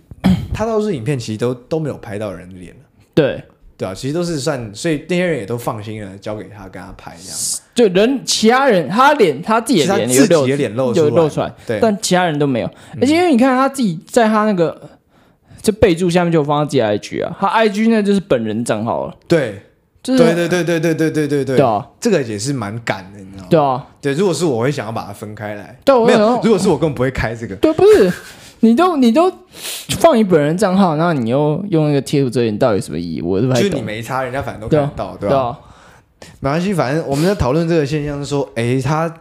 [0.57, 2.75] 他倒是影片，其实都都没有拍到人的脸，
[3.13, 3.43] 对
[3.77, 7.37] 对啊，其实都是算，所以那些人也都放心了，交给他跟他拍这样。
[7.75, 12.71] 就人其他人，他脸他自己的脸，自己的脸露就露出来，对，但其他人都没有。
[12.99, 14.89] 而且因为你看他自己在他那个
[15.61, 19.15] 这备注下面就放他自己 IG 啊，他 IG 那就是本人账号了。
[19.27, 19.61] 对，
[20.01, 23.47] 就是对对对对对对对对对啊，这个也是蛮敢的，你知道吗？
[23.51, 25.77] 对啊，对，如果是我会想要把它分开来。
[25.85, 27.55] 对，没有，如果是我根本不会开这个。
[27.57, 28.11] 对，不是。
[28.61, 29.31] 你都你都
[29.99, 33.21] 放你本人账号，然后你又用那个贴图遮掩，到底有什么意义？
[33.21, 33.69] 我是不是？
[33.69, 35.35] 就你没差，人家反正都看到，对吧？
[35.35, 35.59] 对啊，
[36.39, 39.13] 没关系，反正我们在讨论这个现象，是说，哎，他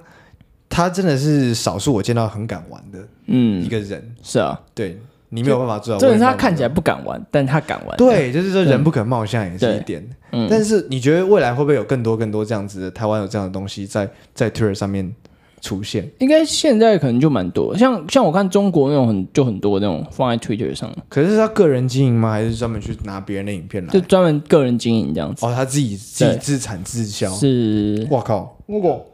[0.68, 6.00] 他真的是少数我见到很敢玩的，嗯，一个人是啊，对你没有办法做到。
[6.00, 7.96] 这是他看起来不敢玩，但他敢玩。
[7.96, 10.08] 对，就是说人不可貌相也是一点。
[10.32, 15.14] 嗯，但是你觉得未来会不会有更多更多这样子的台湾有这样的东西在在 Twitter 上面？
[15.60, 20.94] 出现应该现在可能就蛮多，像像我看中国那种很就很多那种放在 Twitter 上。
[21.08, 22.32] 可是他个人经营吗？
[22.32, 23.90] 还是专门去拿别人的影片来？
[23.92, 25.44] 就专门个人经营这样子。
[25.44, 27.28] 哦，他自己自己自产自销。
[27.30, 29.04] 是，我靠，如果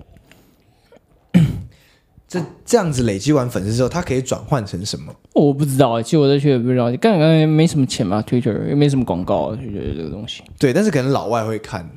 [2.28, 5.14] 这这样子累积完粉丝之后，他可以转换成什么？
[5.34, 10.42] 我不知道，其实我在 Twitter 不知道，刚刚也没什么钱嘛，Twitter 又没什么广告啊，就觉得这个东西。
[10.58, 11.88] 对，但是可能老外会看。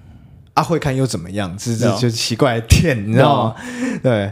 [0.55, 1.55] 啊，会看又怎么样？
[1.57, 3.55] 这这就奇怪的点，你知道吗？
[4.01, 4.31] 对，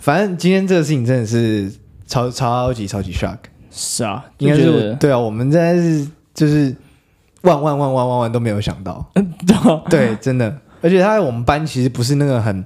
[0.00, 1.70] 反正今天这个事情真的是
[2.06, 3.36] 超超级超级 shock。
[3.70, 6.74] 是啊，应该是对啊，我们真的是就是
[7.42, 9.04] 万万万万万万都没有想到。
[9.90, 12.64] 对，真的，而且他在我们班其实不是那个很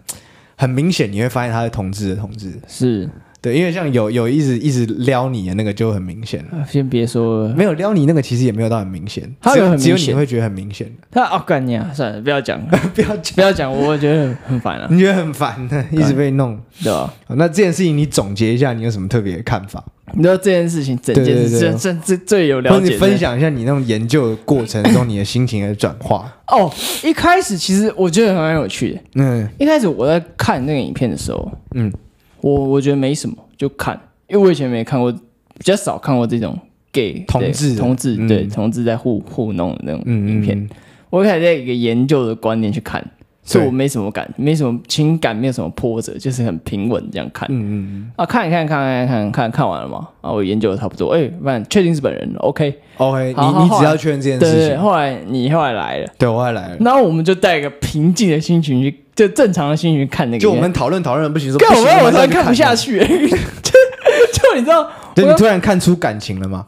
[0.54, 2.60] 很明显，你会发现他是同志的同志。
[2.68, 3.08] 是，
[3.40, 6.66] 对，因为像有有一直一直撩你的那个就很明显了。
[6.68, 10.92] 先别说了，没有撩你那个其实也没有到很明显，他有很明显，只有你会觉得很明显。
[11.10, 12.60] 他哦干你啊，算了，不要讲，
[12.94, 14.88] 不要讲，不要讲，我觉得很烦了。
[14.90, 17.14] 你觉得很烦的， 一直被弄，对吧？
[17.28, 19.84] 那这件事情你总结一下，你有什么特别的看法？
[20.14, 26.34] 你知道这件事情整件事最最最最有了解，你分享一下你那种研究的过程中你的心情的转化。
[26.48, 26.72] 哦，
[27.04, 29.00] 一开始其实我觉得蛮有趣的。
[29.16, 31.92] 嗯，一开始我在看那个影片的时候，嗯，
[32.40, 34.00] 我我觉得没什么，就看。
[34.28, 35.20] 因为我以前没看过，比
[35.60, 36.58] 较少看过这种
[36.92, 40.68] gay 同志同志对同志在互互弄的那种影片。
[41.10, 43.02] 我开始在一个研究的观念去看，
[43.48, 47.48] 所以我没什么感，没什么情感，没有什么波折，就是很平稳这样看。
[47.50, 50.06] 嗯嗯啊，看一看，看看看看看完了嘛？
[50.20, 54.78] 啊，我研究的差不多，哎，反正确定是本人，OK OK，你你只要确认这件事情。
[54.78, 60.42] 后来你后来来了，对我后来来了，然后我们就带一个平静的心情去，就正常的心情去看那个。
[60.42, 62.98] 就我们讨论讨论不行，说干我我突然看不下去。
[63.08, 66.66] 就你知道，就你突然看出感情了吗？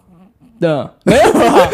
[0.61, 0.69] 对，
[1.05, 1.69] 没有啊，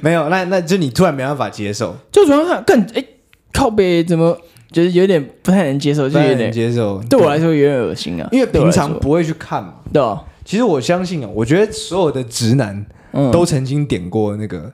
[0.00, 0.28] 没有。
[0.30, 3.04] 那那就你突然没办法接受，就突然看更哎，
[3.52, 4.36] 靠北怎么
[4.70, 7.02] 就是有点不太能接受，就有点接受。
[7.08, 9.74] 对我来说有点恶心啊，因为平常不会去看嘛。
[9.92, 10.02] 对，
[10.44, 12.84] 其实我相信啊，我觉得所有的直男
[13.32, 14.72] 都曾经点过那个，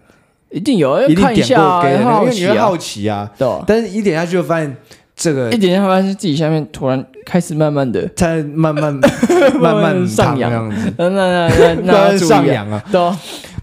[0.51, 3.31] 一定有，一定点过，因为你会好奇啊。
[3.39, 4.77] 对，但是一点下去就发现。
[5.19, 8.95] 这个一点点，发现自己下面突然开始慢慢的在慢慢
[9.59, 13.01] 慢慢上扬，这样子，那那那那 上扬啊，对，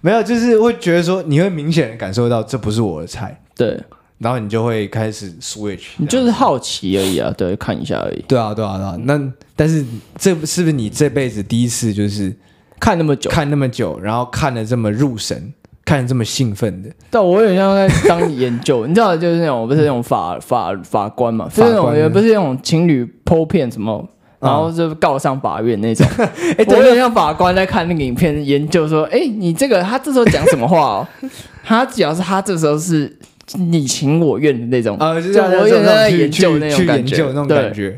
[0.01, 3.79] 没有，就是会觉得说，你会明显的感受到这不是我的菜，对，
[4.23, 9.21] 然后你就会开始 switch，你就是好奇而已啊，对，看一下而已，对啊，对啊，对啊，那
[9.55, 9.85] 但是
[10.17, 12.33] 这是不是你这辈子第一次就是
[12.79, 15.53] 看那么久，看那么久，然后看的这么入神？
[15.85, 24.07] 看的这么兴奋的，但我有点像在当研究， 你知道，就是那种不是那种法法法官嘛，就是那种也不是那种情侣 po 片什么，
[24.39, 26.07] 然后就告上法院那种。
[26.57, 31.07] 哎，我有点像法官在看那个影片，研究说，哎，你这个他这时候讲什么话哦？
[31.65, 33.13] 他只要是他这时候是
[33.57, 37.97] 你情我愿的那种，啊，就是我有点在研究那种感觉，那种感觉。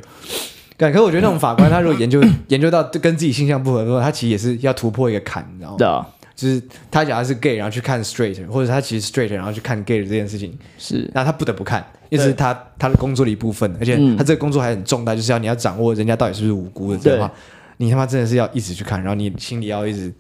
[0.78, 5.76] 感可我觉得那种法官，他如果研究 研究到跟自己性向不合的时候，他其实也是要突破一个坎，你知道吗？
[5.78, 6.06] 对啊。
[6.36, 17.34] 就是他假如是 gay，然后去看 straight，或者他其实 straight，然后去看 gay 的这件事情，是，那他不得不看，因为是他他的工作的一部分，而且他这个工作还很重大，就是要你要掌握人家到底是不是无辜的，这样的话，
[17.78, 20.14] 你他妈真的是要一直去看，然后你心里要一直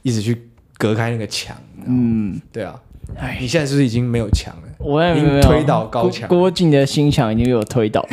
[0.00, 0.40] 一直去
[0.78, 1.54] 隔开那个墙，
[1.86, 2.74] 嗯，对啊，
[3.14, 4.62] 哎，你现在是不是已经没有墙了？
[4.78, 8.06] 我也没有推倒高墙，郭靖的心墙已经被我推倒，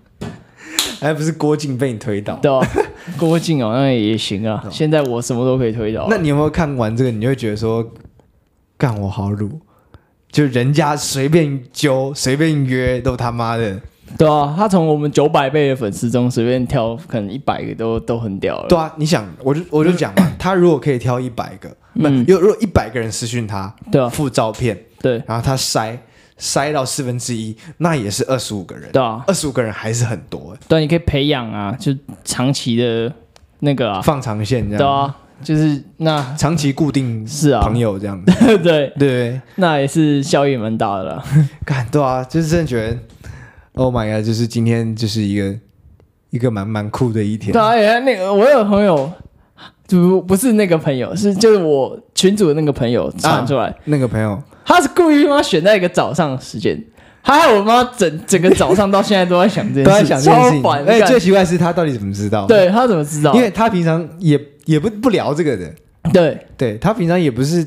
[1.00, 2.36] 哎不是郭靖被你推倒？
[2.36, 2.50] 对。
[3.16, 6.06] 郭靖好像也行啊，现在我什么都可以推倒。
[6.08, 7.10] 那你有没有看完这个？
[7.10, 7.84] 你会觉得说，
[8.76, 9.60] 干我好鲁，
[10.30, 13.80] 就人家随便揪、随便约都他妈的。
[14.18, 18.68] 对啊，他从我们九百倍的粉丝中随便挑，可能一百个都都很屌了。
[18.68, 25.96] 对啊，你想，我就我就讲嘛，他如果可以挑一百个，不，如果一百个人私讯他，对啊，附照片，对，然后他筛。
[26.42, 28.90] 筛到四分之一，那也是二十五个人。
[28.92, 30.56] 对啊，二十五个人还是很多。
[30.66, 31.94] 对，你可以培养啊，就
[32.24, 33.12] 长期的
[33.58, 34.78] 那个啊，放长线这样。
[34.78, 38.32] 对啊，就是那长期固定是啊，朋友这样子。
[38.64, 41.22] 对对，那也是效益蛮大的啦。
[41.66, 42.96] 干对啊，就是真的觉得
[43.80, 45.58] ，Oh my god，就是今天就是一个
[46.28, 47.50] 一个蛮蛮酷的一天。
[47.50, 49.10] 对啊，那个我有朋友，
[49.88, 54.38] 就不是那个朋友，是就是我群主的那个朋友传出来那个朋友。
[54.66, 56.78] 他是故意妈选在一个早上时间，
[57.22, 60.70] 他害我妈整整个早上到现在都在想这件事， 都在想这件事情。
[60.86, 62.46] 哎，最奇怪是他到底怎么知道？
[62.46, 63.32] 对，他怎么知道？
[63.34, 65.72] 因为他平常也也不不聊这个的。
[66.12, 67.66] 对对，他平常也不是，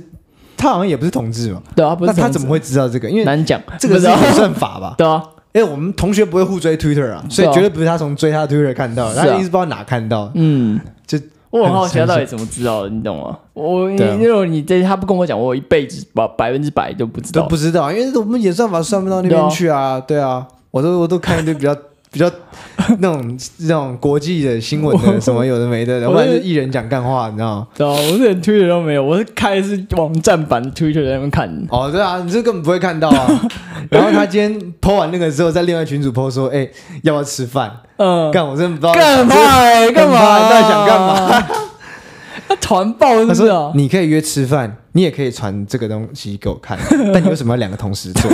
[0.56, 1.62] 他好像也不是同志嘛。
[1.76, 2.14] 对啊，不是。
[2.14, 3.10] 那他怎么会知道这个？
[3.10, 4.94] 因为难讲，这个是演算法吧？
[5.00, 5.24] 对啊。
[5.54, 10.32] 因为我们同学不会互追 Twitter 啊，所以绝对不是他从追他 Twitter 看到，他一直不知道哪看到。
[10.36, 11.18] 嗯，就。
[11.52, 13.38] 我很好奇他到底怎么知道的，你懂吗？
[13.54, 20.00] 我因为你这他不跟我讲，我一辈子百百分之百都不知道，都不知道，因为我们演算法算不到那边去啊。
[20.00, 21.76] 对啊，我都我都看一堆比较
[22.14, 22.32] 比较
[23.00, 27.68] 那种那种国际的新闻的什么有的没的，然后就艺人讲干话，你知道吗？
[27.76, 31.50] 对啊，我连 Twitter 都没有，我是开的是网站版的 Twitter 在那边看。
[31.70, 33.42] 哦，对啊，你这根本不会看到啊。
[33.90, 36.70] 然后他今天 po 完那个之后，在另外群主 po 说：“哎，
[37.02, 39.36] 要不要吃饭？”嗯，干我真的不知道干嘛
[39.94, 41.48] 干嘛，你到底想干嘛？
[42.48, 43.72] 他团爆是不是啊？
[43.76, 46.78] 你可以约吃饭，你也可以传这个东西给我看，
[47.14, 48.30] 但你为什么要两个同时做？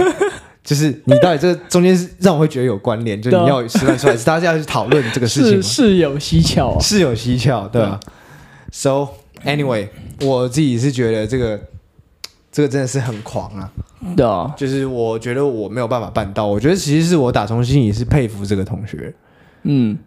[0.70, 8.00] 就是你到底这中间是让我会觉得有关联， 就是你要示范出来，是大家要去讨论这个事情，是有蹊跷，是有蹊跷，对吧
[8.72, 9.08] ？So
[9.44, 9.88] anyway，
[10.22, 11.60] 我自己是觉得这个
[12.52, 13.72] 这个真的是很狂啊，
[14.16, 19.12] 对啊，就是我觉得我没有办法办到，我觉得其实是我打从心里是佩服这个同学，
[19.64, 19.98] 嗯。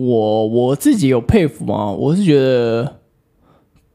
[0.00, 1.90] 我我自己有佩服吗？
[1.90, 2.98] 我是觉得，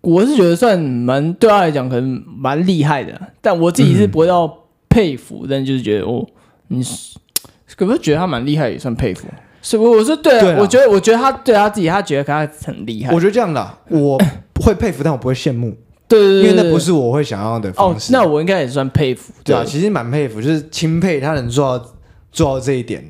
[0.02, 4.54] 我是觉得算蛮对他来讲可能蛮厉害的，但我自己是不会到
[4.94, 6.26] 佩服，嗯、但就是觉得哦，
[6.68, 6.84] 你
[7.76, 9.28] 可不可以觉得他蛮厉害，也算佩服。
[9.62, 9.92] 是不？
[9.92, 13.14] 我是对啊，对啊，我觉得我觉得他对他自己，他觉得他很厉害。
[13.14, 14.22] 我觉得这样的， 我
[14.62, 15.76] 会佩服，但我不会羡慕。
[16.08, 18.14] 对，对，对，对，因为那不是我会想要的方式。
[18.14, 19.34] 哦，那我应该也算佩服。
[19.44, 21.86] 对啊，其实蛮佩服，就是钦佩他能做到
[22.32, 23.04] 做到这一点。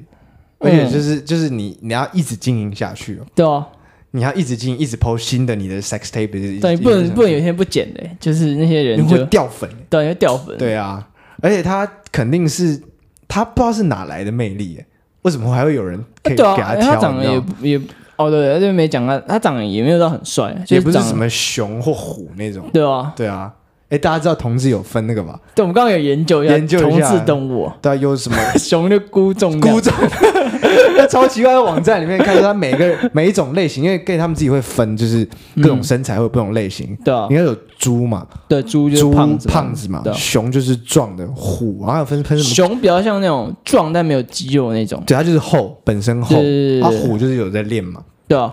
[0.59, 3.67] 而且就是就是你你要一直经营下去哦，对啊，
[4.11, 11.05] 你要一直经营，一直 post 新的你的 sex tape，对，不能不能有一天不剪的，就是那些人会掉粉，对，会掉粉，对啊，
[11.43, 12.81] 而且他肯定是
[13.27, 14.81] 他不知道是哪来的魅力，
[15.23, 16.81] 为什么还会有人可以给他挑？
[16.81, 17.81] 他长得也也
[18.15, 23.53] 哦，对，他就没讲他，他长得也没有到很帅，也不是什么熊或虎那种，对啊，对啊。
[23.93, 25.39] 哎，大家知道同志有分那个吗？
[25.53, 27.71] 对，我们刚刚有研究一下，研究一下同志动物。
[27.79, 29.75] 对，有什么 熊的估重量？
[29.75, 29.93] 估重，
[30.97, 35.23] 在超奇怪的网站里面看到它每个每一种类型，因为 gay 他们自己会分，就是
[35.61, 36.97] 各种身材会有不同类型。
[37.05, 38.25] 对啊，应该有猪嘛？
[38.47, 40.01] 对，猪就是胖子，胖子嘛。
[40.15, 42.55] 熊就是壮的，虎然后有分分什么？
[42.55, 46.35] 熊比较像那种壮但没有肌肉那种，对，它就是厚，本身厚。
[46.81, 48.01] 啊，虎就是有在练嘛。
[48.27, 48.51] 对啊，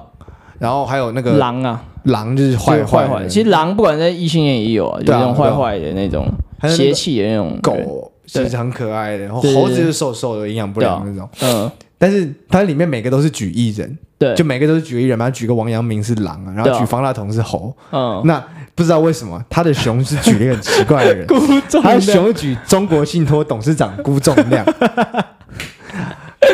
[0.61, 1.83] 然后还有那个狼啊。
[2.05, 6.27] 狼就是坏坏坏，其实狼不管在异性恋也有啊，就是那种坏坏的那种
[6.67, 9.25] 邪气的那种狗，其实很可爱的。
[9.27, 11.29] 然后猴子是瘦瘦的，营养不良那种。
[11.43, 17.71] 嗯，但是它里面每个都是举艺人，对，就每个都是举艺人嘛，举个王阳明是狼啊，然后举方大同是猴。
[17.93, 18.43] 嗯，那
[18.75, 21.27] 不知道为什么他的熊是举了一个很奇怪的人，
[21.83, 24.65] 他的熊举中国信托董事长辜仲谅。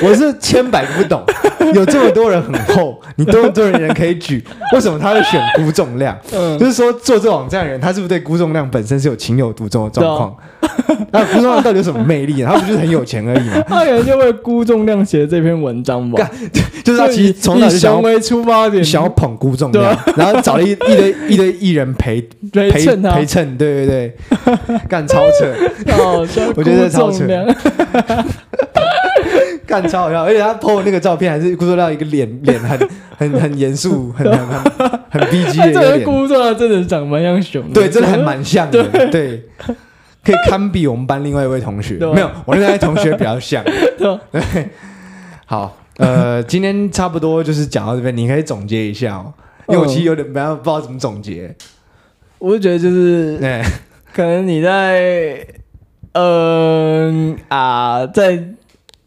[0.03, 1.23] 我是千百个不懂，
[1.75, 4.45] 有这么多人很厚，你这么多人人可以举，
[4.75, 6.15] 为什么他会选辜仲谅？
[6.33, 10.37] 嗯，就是说做这网站的人，他是不是对辜重量本身是有情有独钟的状况？
[11.13, 12.43] 那辜重量到底有什么魅力？
[12.43, 13.63] 他不就是很有钱而已吗？
[13.69, 16.31] 他可能就为辜重量写的这篇文章吧。
[16.85, 22.21] 就是他其实从小就想为出发点，想要捧辜重量，然后找了一一堆一堆艺人陪
[22.53, 24.17] 陪陪衬，对对对，
[24.89, 25.53] 干超扯，
[26.55, 27.25] 我觉得超扯。
[29.81, 39.45] 干超好笑，而且他 po 那个照片还是辜仲谅一个脸脸很 很很严肃，很很很很逼真的这个辜仲谅真的长蛮像熊的，对，真的还蛮像的，对，对，
[40.25, 41.95] 可以堪比我们班另外一位同学。
[41.95, 43.63] 没有，我那位同学比较像。
[43.99, 44.69] 对，
[45.45, 49.33] 好，呃，今天差不多就是讲到这边，你可以总结一下哦，
[49.69, 51.55] 因为我其实有点不知道怎么总结。
[52.39, 53.63] 我就觉得就是，哎，
[54.13, 55.47] 可能你在，
[56.13, 58.43] 嗯啊，在。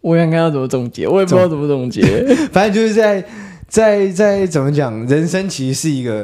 [0.02, 2.02] 我想看要怎么总结，我也不知道怎么总结。
[2.54, 3.24] 反正就是在
[3.68, 6.24] 在在怎么讲，人生其实是一个，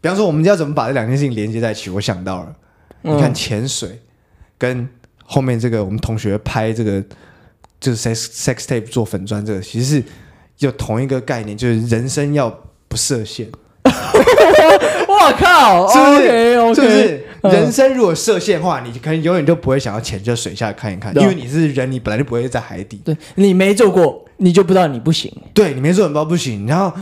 [0.00, 1.90] 比方说我们要怎么把这两件事情连接在一起。
[1.90, 2.54] 我想到了，
[3.04, 4.00] 嗯、你看潜水
[4.58, 4.88] 跟
[5.24, 7.02] 后面这个我们同学拍这个
[7.78, 10.04] 就是 sex sex tape 做粉砖这个，其实是
[10.58, 12.50] 有同一个概念，就是人生要
[12.88, 13.48] 不设限。
[15.08, 17.24] 我靠， 是不是？Okay, okay, 是不是？
[17.42, 23.00] 人生如果设限的话，你可能永远就不会想要潜这水下看一看，因为你是人，你本来就不会在海底。
[23.04, 25.32] 对，你没做过，你就不知道你不行。
[25.54, 26.66] 对，你没做，你不知道不行。
[26.66, 26.92] 然后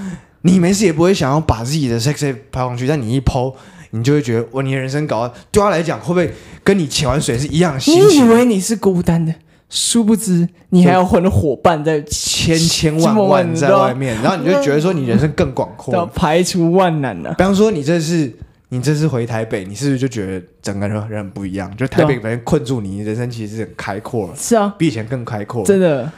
[0.42, 3.54] 你没事也不会想要把自己的 sex 拍上去，但你一 po，
[3.90, 6.30] 你就会觉得，哇，你的人生搞对他来讲，会不会
[6.62, 8.08] 跟你潜完水是一样的心情？
[8.08, 9.34] 你以为你是孤单的？
[9.68, 17.34] 殊不知，你还有很多伙伴在千千万万在外面，然后你就觉得说你人生更广阔，要排除万难了。
[17.34, 18.32] 比方说，你这次
[18.68, 21.74] 你这次回台北，你是不是就觉得整个人人很不一样？
[21.76, 24.34] 就台北本身困住你，人生其实是很开阔了。
[24.36, 25.64] 是啊，比以前更开阔。
[25.64, 26.10] 真的，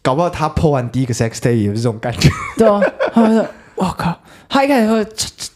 [0.00, 2.28] 搞不好他破完第一个 sex day 也是这种感觉。
[2.56, 2.80] 对啊，
[3.12, 3.44] 他说
[3.86, 4.16] ：“我靠。”
[4.48, 5.02] 他一开始会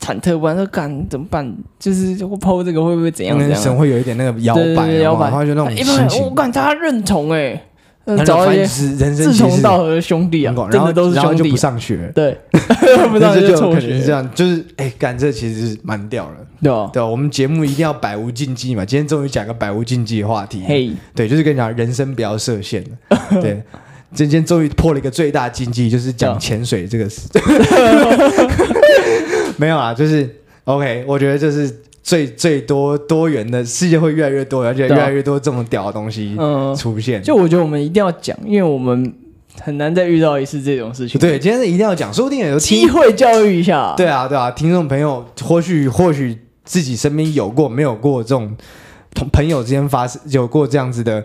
[0.01, 1.55] 忐忑不安，说干怎么办？
[1.79, 3.39] 就是我抛这个会不会怎样？
[3.39, 6.23] 人生会有一点那个摇摆，摇摆，然后就那种心情。
[6.23, 7.63] 我感觉他认同哎，
[8.25, 11.43] 找一些志同道合的兄弟啊，真的都是兄弟。
[11.43, 12.39] 就不上学，对，
[13.11, 16.89] 不上学就辍学，这样就是哎，干这其实是蛮屌的，对吧？
[16.93, 18.83] 对，我们节目一定要百无禁忌嘛。
[18.83, 22.83] 今天终于讲个百无禁忌的话题，嘿，对，就是跟你讲人生不要设限，
[23.43, 23.63] 对。
[24.15, 27.29] 今天终于破了一个最大禁忌，就是讲潜水这个事。
[29.59, 30.29] 没有啊，就是
[30.65, 31.05] OK。
[31.09, 36.37] 我觉得这是最最多多元的世界会越来越多，而且越来越多这么屌的东西
[36.77, 37.23] 出现。
[37.23, 39.13] 就我觉得我们一定要讲，因为我们
[39.61, 41.21] 很难再遇到一次这种事情。
[41.21, 43.93] 对，今天是一定要讲，说不定有机会教育一下。
[43.97, 48.57] 对啊，对啊，听众朋友或许或许自己身边有过没有过这种
[49.15, 51.25] 同朋友之间发生有过这样子的。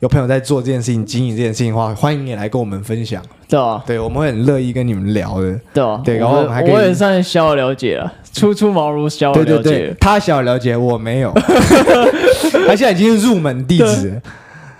[0.00, 3.22] 有朋友在做这件事情、经营这件事情的话，欢迎你来跟我们分享。
[3.46, 5.60] 对啊，对，我们会很乐意跟你们聊的。
[5.74, 9.44] 对啊，对，然后我们还可以，我也算小有了解了，初出茅庐，小有了解。
[9.44, 11.30] 对对对，他小有了解，我没有。
[12.66, 14.18] 他现在已经是入门弟子。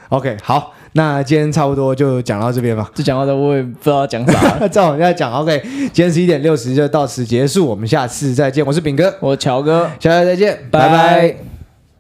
[0.09, 2.91] OK，好，那今天差不多就讲到这边吧。
[2.95, 4.67] 就讲到这，我也不知道讲啥。
[4.73, 5.63] 照我们在讲，OK。
[5.93, 8.65] 今天十一点六十就到此结束，我们下次再见。
[8.65, 10.89] 我是炳哥，我乔哥，下次再见，拜拜。
[10.89, 11.50] 拜拜。